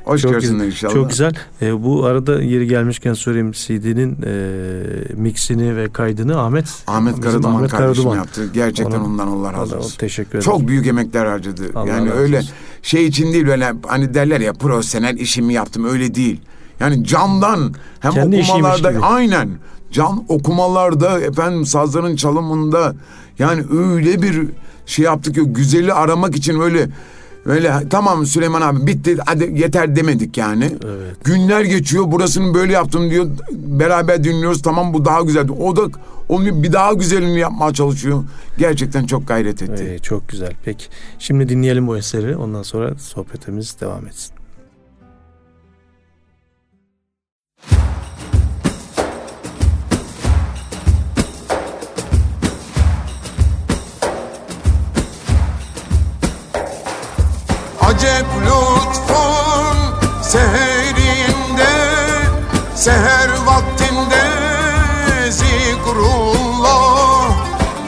hoş 0.06 0.22
çok 0.22 0.32
görsünler 0.32 0.52
güzel. 0.64 0.66
inşallah. 0.66 0.94
Çok 0.94 1.10
güzel. 1.10 1.32
E, 1.62 1.84
bu 1.84 2.04
arada 2.04 2.42
yeri 2.42 2.66
gelmişken 2.66 3.12
sorayım 3.14 3.52
CD'nin 3.52 4.18
e, 4.26 4.52
mixini 5.14 5.76
ve 5.76 5.88
kaydını 5.92 6.40
Ahmet 6.40 6.64
Ahmet 6.86 7.20
Karaduman 7.20 7.54
Ahmet 7.54 7.70
kardeşim 7.70 7.94
Karaduman. 7.94 8.16
yaptı. 8.16 8.50
Gerçekten 8.54 8.98
Ona- 9.00 9.04
ondan 9.06 9.26
Allah 9.26 9.52
razı 9.52 9.78
olsun. 9.78 9.98
teşekkür 9.98 10.30
ederim. 10.30 10.44
Çok 10.44 10.68
büyük 10.68 10.86
emekler 10.86 11.26
harcadı. 11.26 11.62
Allah 11.74 11.88
yani 11.88 12.10
öyle 12.10 12.38
olsun. 12.38 12.50
şey 12.82 13.06
için 13.06 13.32
değil 13.32 13.48
öyle 13.48 13.72
hani 13.86 14.14
derler 14.14 14.40
ya 14.40 14.52
profesyonel 14.52 15.16
işimi 15.18 15.54
yaptım 15.54 15.84
öyle 15.84 16.14
değil. 16.14 16.40
Yani 16.80 17.04
candan 17.04 17.74
hem 18.00 18.12
Kendi 18.12 18.36
okumalarda 18.42 18.92
aynen 19.02 19.48
can 19.92 20.24
okumalarda 20.28 21.20
efendim 21.20 21.66
sazların 21.66 22.16
çalımında 22.16 22.94
yani 23.38 23.62
öyle 23.72 24.22
bir 24.22 24.42
şey 24.86 25.04
yaptık 25.04 25.34
ki 25.34 25.40
güzeli 25.46 25.92
aramak 25.92 26.36
için 26.36 26.60
öyle 26.60 26.88
öyle 27.46 27.72
tamam 27.90 28.26
Süleyman 28.26 28.62
abi 28.62 28.86
bitti 28.86 29.16
hadi 29.26 29.60
yeter 29.60 29.96
demedik 29.96 30.36
yani. 30.36 30.64
Evet. 30.64 31.24
Günler 31.24 31.64
geçiyor 31.64 32.12
burasını 32.12 32.54
böyle 32.54 32.72
yaptım 32.72 33.10
diyor 33.10 33.26
beraber 33.50 34.24
dinliyoruz 34.24 34.62
tamam 34.62 34.94
bu 34.94 35.04
daha 35.04 35.20
güzel. 35.20 35.48
O 35.50 35.76
da 35.76 35.82
onu 36.28 36.62
bir 36.62 36.72
daha 36.72 36.92
güzelini 36.92 37.38
yapmaya 37.38 37.72
çalışıyor. 37.74 38.24
Gerçekten 38.58 39.06
çok 39.06 39.28
gayret 39.28 39.62
etti. 39.62 39.92
Ee, 39.94 39.98
çok 39.98 40.28
güzel. 40.28 40.52
Peki. 40.64 40.84
Şimdi 41.18 41.48
dinleyelim 41.48 41.86
bu 41.86 41.96
eseri. 41.96 42.36
Ondan 42.36 42.62
sonra 42.62 42.94
sohbetimiz 42.98 43.80
devam 43.80 44.06
etsin. 44.06 44.35
Acep 58.06 58.26
lütfun 58.40 59.76
seherinde 60.22 61.72
Seher 62.74 63.30
vaktinde 63.46 64.24
zikrullah. 65.30 67.30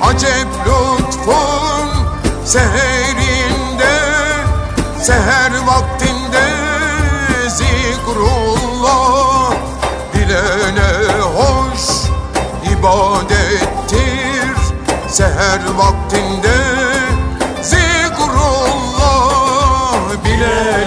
Acep 0.03 0.49
lütfun 0.67 1.89
seherinde 2.45 3.95
Seher 5.03 5.53
vaktinde 5.67 6.47
zikrullah. 7.49 9.53
Bilene 10.15 10.91
hoş 11.23 11.83
ibadettir 12.73 14.57
Seher 15.09 15.61
vaktinde 15.77 16.48
zikrullah 20.39 20.69
Bilene 20.69 20.73
hoş 20.73 20.78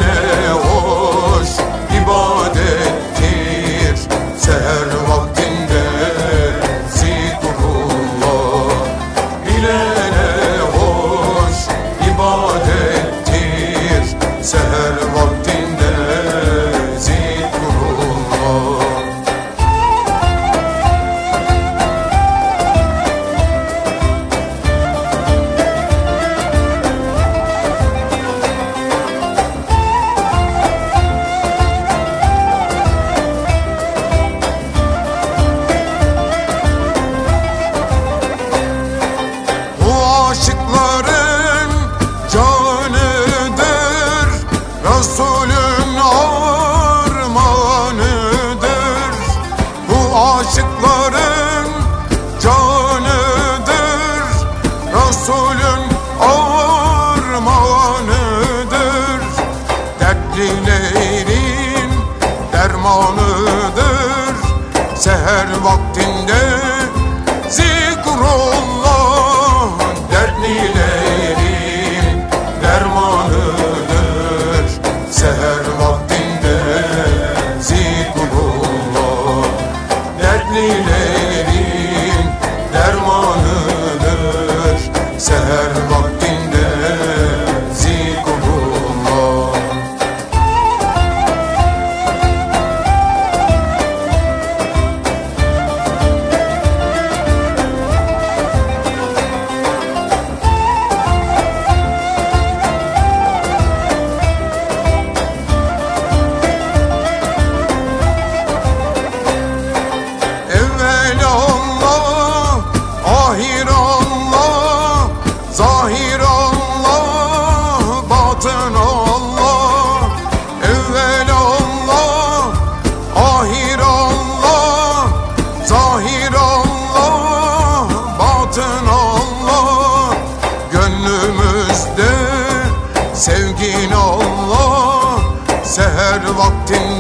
seher 136.22 136.38
vaktinde 136.38 136.91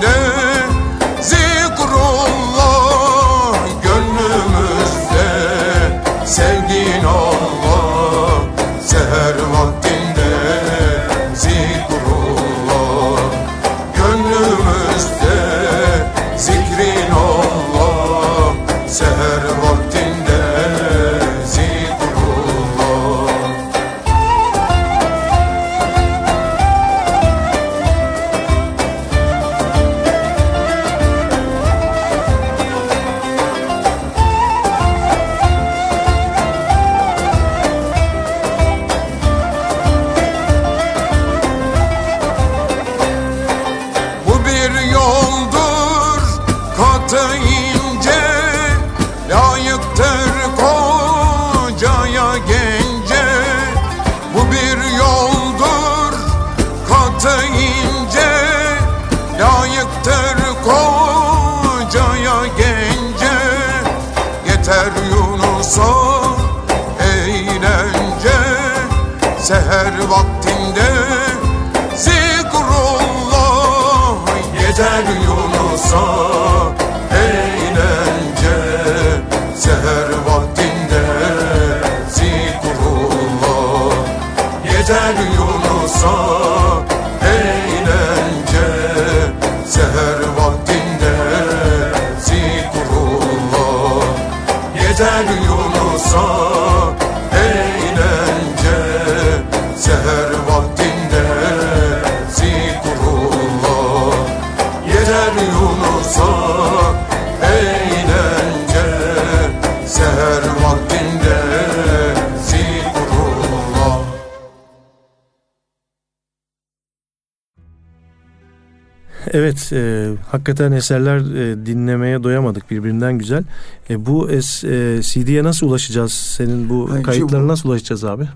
Evet, 119.71 120.17
e, 120.17 120.21
hakikaten 120.31 120.71
eserler 120.71 121.17
e, 121.17 121.65
dinlemeye 121.65 122.23
doyamadık 122.23 122.71
birbirinden 122.71 123.17
güzel. 123.17 123.43
E, 123.89 124.05
bu 124.05 124.29
es, 124.29 124.63
e, 124.63 124.99
CD'ye 125.03 125.43
nasıl 125.43 125.67
ulaşacağız? 125.67 126.11
Senin 126.11 126.69
bu 126.69 126.89
Hayır, 126.91 127.03
kayıtlara 127.03 127.41
şu- 127.41 127.47
nasıl 127.47 127.69
ulaşacağız 127.69 128.03
abi? 128.03 128.27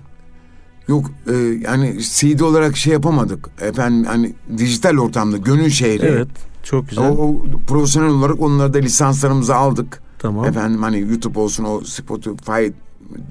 Yok 0.88 1.10
e, 1.30 1.34
yani 1.62 1.98
CD 2.02 2.40
olarak 2.40 2.76
şey 2.76 2.92
yapamadık. 2.92 3.48
Efendim 3.60 4.04
hani 4.04 4.34
dijital 4.58 4.96
ortamda 4.98 5.36
Gönül 5.36 5.70
Şehri. 5.70 6.06
Evet, 6.06 6.28
çok 6.62 6.88
güzel. 6.88 7.04
O, 7.04 7.12
o 7.12 7.42
profesyonel 7.66 8.10
olarak 8.10 8.40
onları 8.42 8.74
da 8.74 8.78
lisanslarımızı 8.78 9.54
aldık. 9.56 10.00
tamam. 10.18 10.44
Efendim 10.44 10.82
hani 10.82 11.00
YouTube 11.00 11.38
olsun 11.38 11.64
o 11.64 11.80
Spotify 11.80 12.66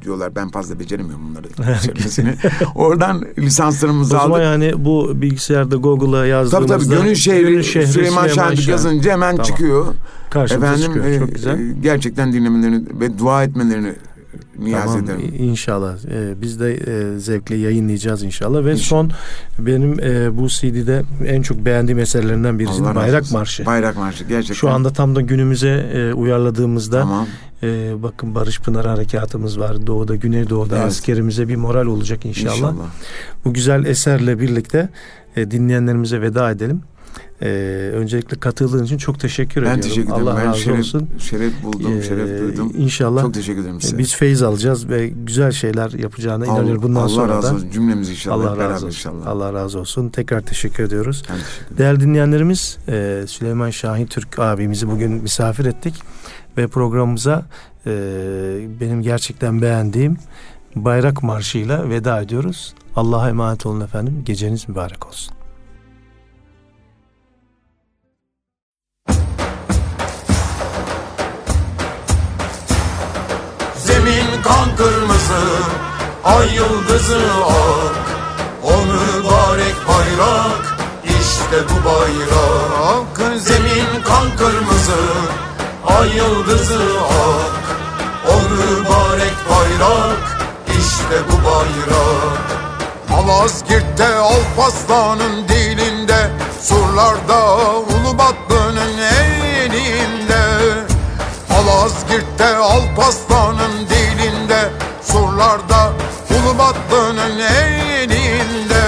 diyorlar. 0.02 0.36
Ben 0.36 0.50
fazla 0.50 0.80
beceremiyorum 0.80 1.24
bunları 1.30 1.78
söylemesini. 1.80 2.36
Oradan 2.76 3.24
lisanslarımızı 3.38 4.16
o 4.18 4.20
zaman 4.20 4.32
aldık. 4.32 4.44
yani 4.44 4.86
bu 4.86 5.22
bilgisayarda 5.22 5.76
Google'a 5.76 6.20
Tabii 6.20 6.30
yazdığımızda 6.30 6.78
tabii 6.78 6.90
Gönül 6.90 7.16
Şehri, 7.16 7.64
Şehri, 7.64 7.88
Süleyman 7.88 8.28
Şahin 8.28 8.56
Şahin 8.56 8.72
yazınca 8.72 9.12
hemen 9.12 9.32
Tamam. 9.32 9.46
çıkıyor. 9.46 9.86
karşımıza 10.30 10.68
Efendim 10.68 10.86
çıkıyor. 10.94 11.06
e, 11.06 11.20
Çok 11.20 11.36
güzel. 11.36 11.60
e, 11.60 11.74
gerçekten 11.82 12.34
dinlemelerini 12.34 13.00
ve 13.00 13.20
dua 13.20 13.44
etmelerini 13.44 13.94
niyaz 14.60 14.86
Tamam 14.86 15.04
ederim. 15.04 15.34
inşallah. 15.38 15.98
Ee, 16.12 16.42
biz 16.42 16.60
de 16.60 16.74
e, 16.74 17.20
zevkle 17.20 17.56
yayınlayacağız 17.56 18.24
inşallah. 18.24 18.66
Ve 18.66 18.72
İnşallah. 18.72 18.90
son 18.90 19.12
benim 19.66 20.00
e, 20.00 20.38
bu 20.38 20.48
CD'de 20.48 21.04
en 21.26 21.42
çok 21.42 21.58
beğendiğim 21.66 22.00
eserlerinden 22.00 22.60
birisi 22.60 22.82
Allah 22.84 22.96
Bayrak 22.96 23.22
olsun. 23.22 23.38
Marşı. 23.38 23.66
Bayrak 23.66 23.98
Marşı 23.98 24.24
gerçekten. 24.24 24.54
Şu 24.56 24.70
anda 24.70 24.90
tam 24.90 25.16
da 25.16 25.22
günümüze 25.22 25.70
e, 25.94 26.14
uyarladığımızda 26.14 27.00
Tamam. 27.02 27.28
e, 27.64 27.94
bakın 28.04 28.36
Barış 28.36 28.60
Pınar 28.62 28.86
harekatımız 28.86 29.60
var. 29.60 29.88
Doğuda, 29.88 30.16
Güneydoğu'da 30.16 30.76
Evet. 30.78 30.88
askerimize 30.88 31.48
bir 31.48 31.56
moral 31.56 31.86
olacak 31.86 32.26
inşallah. 32.26 32.56
İnşallah. 32.56 32.86
Bu 33.46 33.54
güzel 33.54 33.86
eserle 33.86 34.40
birlikte 34.40 34.90
e, 35.36 35.52
dinleyenlerimize 35.52 36.22
veda 36.22 36.52
edelim. 36.52 36.82
E, 37.42 37.48
öncelikle 37.94 38.40
katıldığın 38.40 38.84
için 38.86 38.98
çok 38.98 39.20
teşekkür 39.20 39.62
Ben 39.62 39.66
ediyorum. 39.66 39.82
teşekkür 39.82 40.12
ederim. 40.14 40.28
Allah 40.28 40.38
ben 40.38 40.46
razı 40.48 40.60
şeref, 40.60 40.80
olsun. 40.80 41.10
şeref 41.20 41.64
buldum, 41.64 41.98
E, 41.98 42.02
şeref 42.02 42.42
duydum. 42.42 42.72
İnşallah 42.78 43.22
Çok 43.22 43.34
teşekkür 43.34 43.62
ederim 43.62 43.82
size. 43.82 43.98
biz 43.98 44.16
feyiz 44.16 44.44
alacağız 44.44 44.90
ve 44.90 45.08
güzel 45.08 45.52
şeyler 45.52 45.92
yapacağına 45.92 46.44
Allah, 46.46 46.54
inanıyorum 46.54 46.84
bundan 46.84 47.00
Allah 47.02 47.10
sonra 47.10 47.34
razı 47.34 47.48
da. 47.52 47.56
olsun. 47.56 47.70
Cümlemiz 47.70 48.10
inşallah. 48.10 48.52
Allah 48.52 48.58
razı 48.58 48.74
olsun. 48.76 48.88
inşallah. 48.88 49.28
Allah 49.28 49.54
razı 49.54 49.80
olsun. 49.80 50.10
Tekrar 50.10 50.42
teşekkür 50.42 50.84
ediyoruz. 50.84 51.24
Ben 51.30 51.36
teşekkür 51.36 51.66
ederim. 51.66 51.78
Değerli 51.78 52.00
dinleyenlerimiz 52.00 52.78
e, 52.88 53.24
Süleyman 53.28 53.70
Şahin 53.70 54.06
Türk 54.06 54.40
abimizi 54.40 54.88
bugün 54.90 55.12
misafir 55.12 55.66
ettik 55.66 55.94
ve 56.58 56.68
programımıza 56.68 57.46
e, 57.86 57.92
benim 58.82 59.02
gerçekten 59.02 59.62
beğendiğim 59.62 60.18
Bayrak 60.76 61.24
Marşı'yla 61.24 61.90
veda 61.90 62.22
ediyoruz. 62.22 62.74
Allah'a 62.96 63.30
emanet 63.30 63.66
olun 63.66 63.82
efendim. 63.82 64.22
Geceniz 64.26 64.70
mübarek 64.70 65.08
olsun. 65.08 65.36
Kan 74.46 74.76
kırmızı 74.76 75.44
Ay 76.24 76.56
yıldızı 76.56 77.22
ak. 77.48 77.96
O 78.64 78.72
mübarek 78.86 79.76
bayrak 79.88 80.78
işte 81.04 81.58
bu 81.70 81.90
bayrak. 81.90 83.40
Zemin 83.42 84.02
kan 84.04 84.38
kırmızı 84.38 85.02
Ay 85.88 86.10
yıldızı 86.18 86.84
ak. 87.04 87.66
O 88.28 88.36
mübarek 88.50 89.36
bayrak 89.50 90.38
işte 90.70 91.18
bu 91.32 91.46
bayrak. 91.46 92.46
Malazgirt'te 93.10 94.16
Alpaslan'ın 94.16 95.48
dilinde 95.48 96.32
Surlarda 96.62 97.56
Ulubatlı'nın 97.78 98.98
elinde 98.98 100.46
Malazgirt'te 101.50 102.56
Alpaslan'ın 102.56 103.65
Surlarda 105.36 105.94
Ulubatlı'nın 106.30 107.40
elinde 107.40 108.84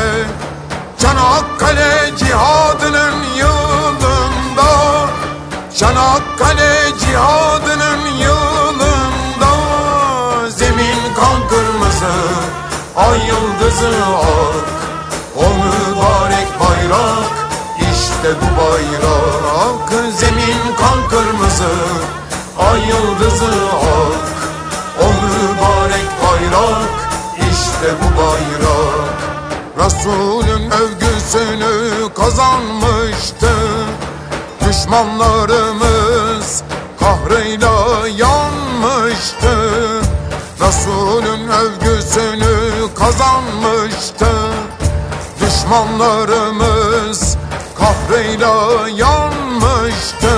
Çanakkale 1.00 2.18
cihadının 2.18 3.24
yılında. 3.38 4.70
Çanakkale 5.78 6.98
cihadının 7.00 8.06
yılında. 8.20 9.52
Zemin 10.50 11.14
kan 11.16 11.48
kırmızı 11.50 12.14
Ay 12.96 13.20
yıldızı 13.28 13.92
ak. 14.16 14.68
O 15.36 15.44
mübarek 15.44 16.48
bayrak 16.60 17.34
işte 17.92 18.36
bu 18.42 18.62
bayrak. 18.62 20.14
Zemin 20.14 20.76
kan 20.80 21.10
kırmızı 21.10 21.74
Ay 22.60 22.80
yıldızı 22.90 23.52
ak 23.76 24.37
işte 27.78 27.94
bu 28.04 28.08
bayrak. 28.18 29.18
Resulün 29.80 30.72
övgüsünü 30.72 32.14
kazanmıştı 32.14 33.54
Düşmanlarımız 34.70 36.64
kahrıyla 37.00 38.08
yanmıştı 38.08 39.56
Resulün 40.62 41.48
övgüsünü 41.48 42.56
kazanmıştı 42.96 44.32
Düşmanlarımız 45.42 47.38
kahrıyla 47.80 48.56
yanmıştı 48.90 50.37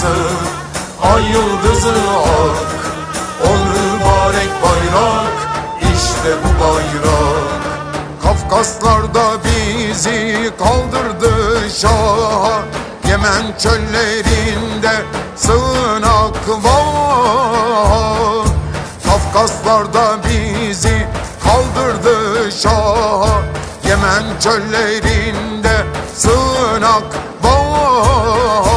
kırmızı 0.00 0.28
Ay 1.02 1.22
yıldızı 1.22 1.94
ak. 2.24 2.80
O 3.44 3.48
mübarek 3.48 4.50
bayrak 4.62 5.32
işte 5.94 6.36
bu 6.44 6.64
bayrak. 6.64 7.60
Kafkaslarda 8.22 9.44
bizi 9.44 10.50
kaldırdı 10.58 11.70
şaha 11.80 12.62
Yemen 13.08 13.58
çöllerinde 13.58 15.02
sığınak 15.36 16.48
var. 16.48 18.46
Kafkaslarda 19.04 20.16
bizi 20.24 21.06
kaldırdı 21.44 22.52
şaha 22.52 23.42
Yemen 23.84 24.24
çöllerinde 24.40 25.86
sığınak 26.14 27.04
var 27.42 28.69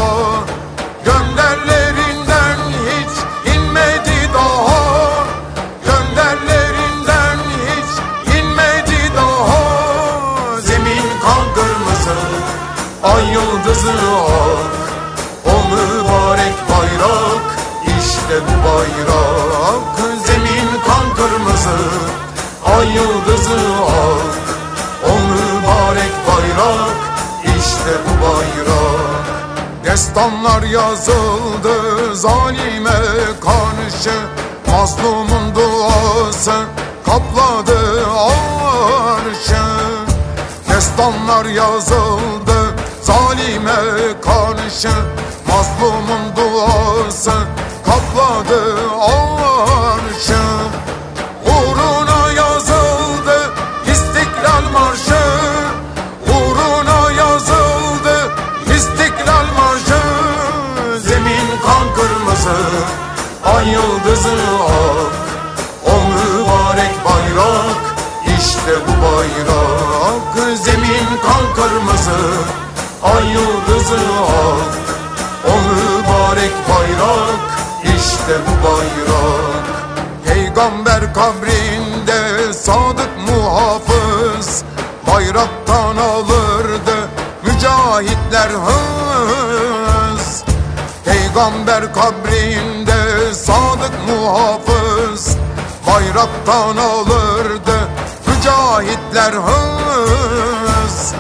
yıldızı 23.28 23.57
ak 23.88 24.57
O 25.03 25.13
mübarek 25.13 26.13
bayrak 26.28 26.97
işte 27.43 27.91
bu 28.05 28.26
bayrak. 28.26 29.24
Destanlar 29.86 30.63
yazıldı 30.63 32.15
zalime 32.15 32.99
karşı. 33.41 34.19
Mazlumun 34.71 35.55
duası 35.55 36.65
kapladı 37.05 38.05
arşı. 38.07 39.63
Destanlar 40.69 41.45
yazıldı 41.45 42.76
zalime 43.01 43.82
karşı. 44.21 44.89
Mazlumun 45.47 46.36
duası 46.36 47.32
kapladı 47.86 48.76
arşı 49.01 49.32
Ay 63.43 63.69
yıldızı 63.69 64.37
ak 64.67 65.13
O 65.85 65.95
mübarek 66.09 66.95
bayrak 67.05 67.81
işte 68.39 68.73
bu 68.87 68.91
bayrak. 69.05 70.57
Zemin 70.57 71.07
kan 71.25 71.55
kırmızı 71.55 72.21
Ay 73.03 73.27
yıldızı 73.31 73.99
ak 74.27 74.75
O 75.47 75.55
mübarek 75.69 76.53
bayrak 76.69 77.39
işte 77.83 78.37
bu 78.47 78.67
bayrak. 78.67 79.63
Peygamber 80.25 81.13
kabrinde 81.13 82.53
sadık 82.53 83.09
muhafız 83.29 84.63
Bayraktan 85.07 85.97
alırdı 85.97 87.09
mücahitler. 87.45 88.49
Hız 88.49 89.02
Peygamber 91.34 91.93
kabrinde 91.93 93.34
sadık 93.34 93.91
muhafız 94.07 95.38
Bayraktan 95.88 96.77
alırdı 96.77 97.88
mücahitler 98.27 99.34
hız. 99.34 101.13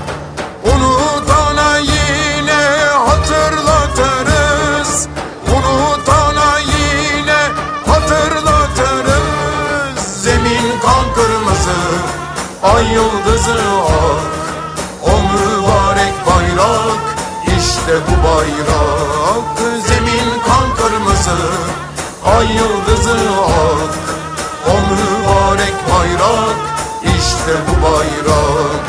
Unutana 0.63 1.77
yine 1.77 2.61
hatırlatırız 3.07 5.07
Unutana 5.47 6.59
yine 6.59 7.41
hatırlatırız. 7.87 9.99
Zemin 10.23 10.79
kan 10.81 11.13
kırmızı 11.15 11.79
Ay 12.63 12.85
yıldızı 12.93 13.59
ak 13.87 14.21
O 15.01 15.21
mübarek 15.21 16.13
bayrak 16.27 17.03
işte 17.57 17.93
bu 18.07 18.13
bayrak 18.27 19.12
Ay 22.25 22.47
yıldızı 22.55 23.17
ak 23.47 23.95
O 24.67 24.75
mübarek 24.89 25.73
bayrak 25.89 26.57
işte 27.03 27.53
bu 27.67 27.85
bayrak. 27.85 28.83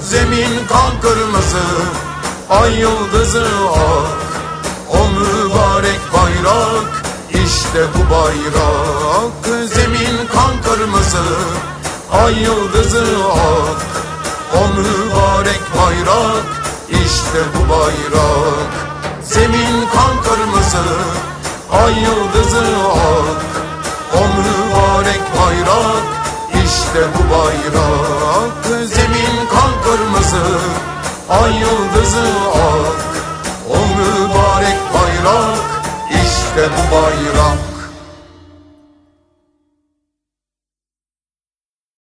Zemin 0.00 0.66
kan 0.68 1.00
kırmızı 1.02 1.66
Ay 2.50 2.74
yıldızı 2.80 3.46
ak 3.74 4.18
O 4.88 5.08
mübarek 5.08 6.00
bayrak 6.12 7.04
işte 7.44 7.82
bu 7.94 8.14
bayrak. 8.14 9.68
Zemin 9.74 10.16
kan 10.34 10.62
kırmızı 10.64 11.24
Ay 12.12 12.42
yıldızı 12.42 13.04
ak 13.32 13.82
O 14.54 14.68
mübarek 14.68 15.60
bayrak 15.78 16.44
işte 16.90 17.40
bu 17.54 17.72
bayrak. 17.72 18.70
Zemin 19.22 19.86
kan 19.94 20.22
kırmızı 20.22 20.84
Ay 21.72 21.94
yıldızı 22.02 22.64
ak 22.94 23.42
O 24.14 24.22
mübarek 24.36 25.20
bayrak 25.36 26.04
işte 26.64 27.00
bu 27.14 27.34
bayrak. 27.34 28.88
Zemin 28.88 29.46
kan 29.52 29.70
kırmızı 29.84 30.58
Ay 31.28 31.52
yıldızı 31.52 32.28
ak 32.54 33.04
O 33.70 33.76
mübarek 33.76 34.78
bayrak 34.94 35.58
işte 36.10 36.68
bu 36.76 36.94
bayrak 36.94 37.69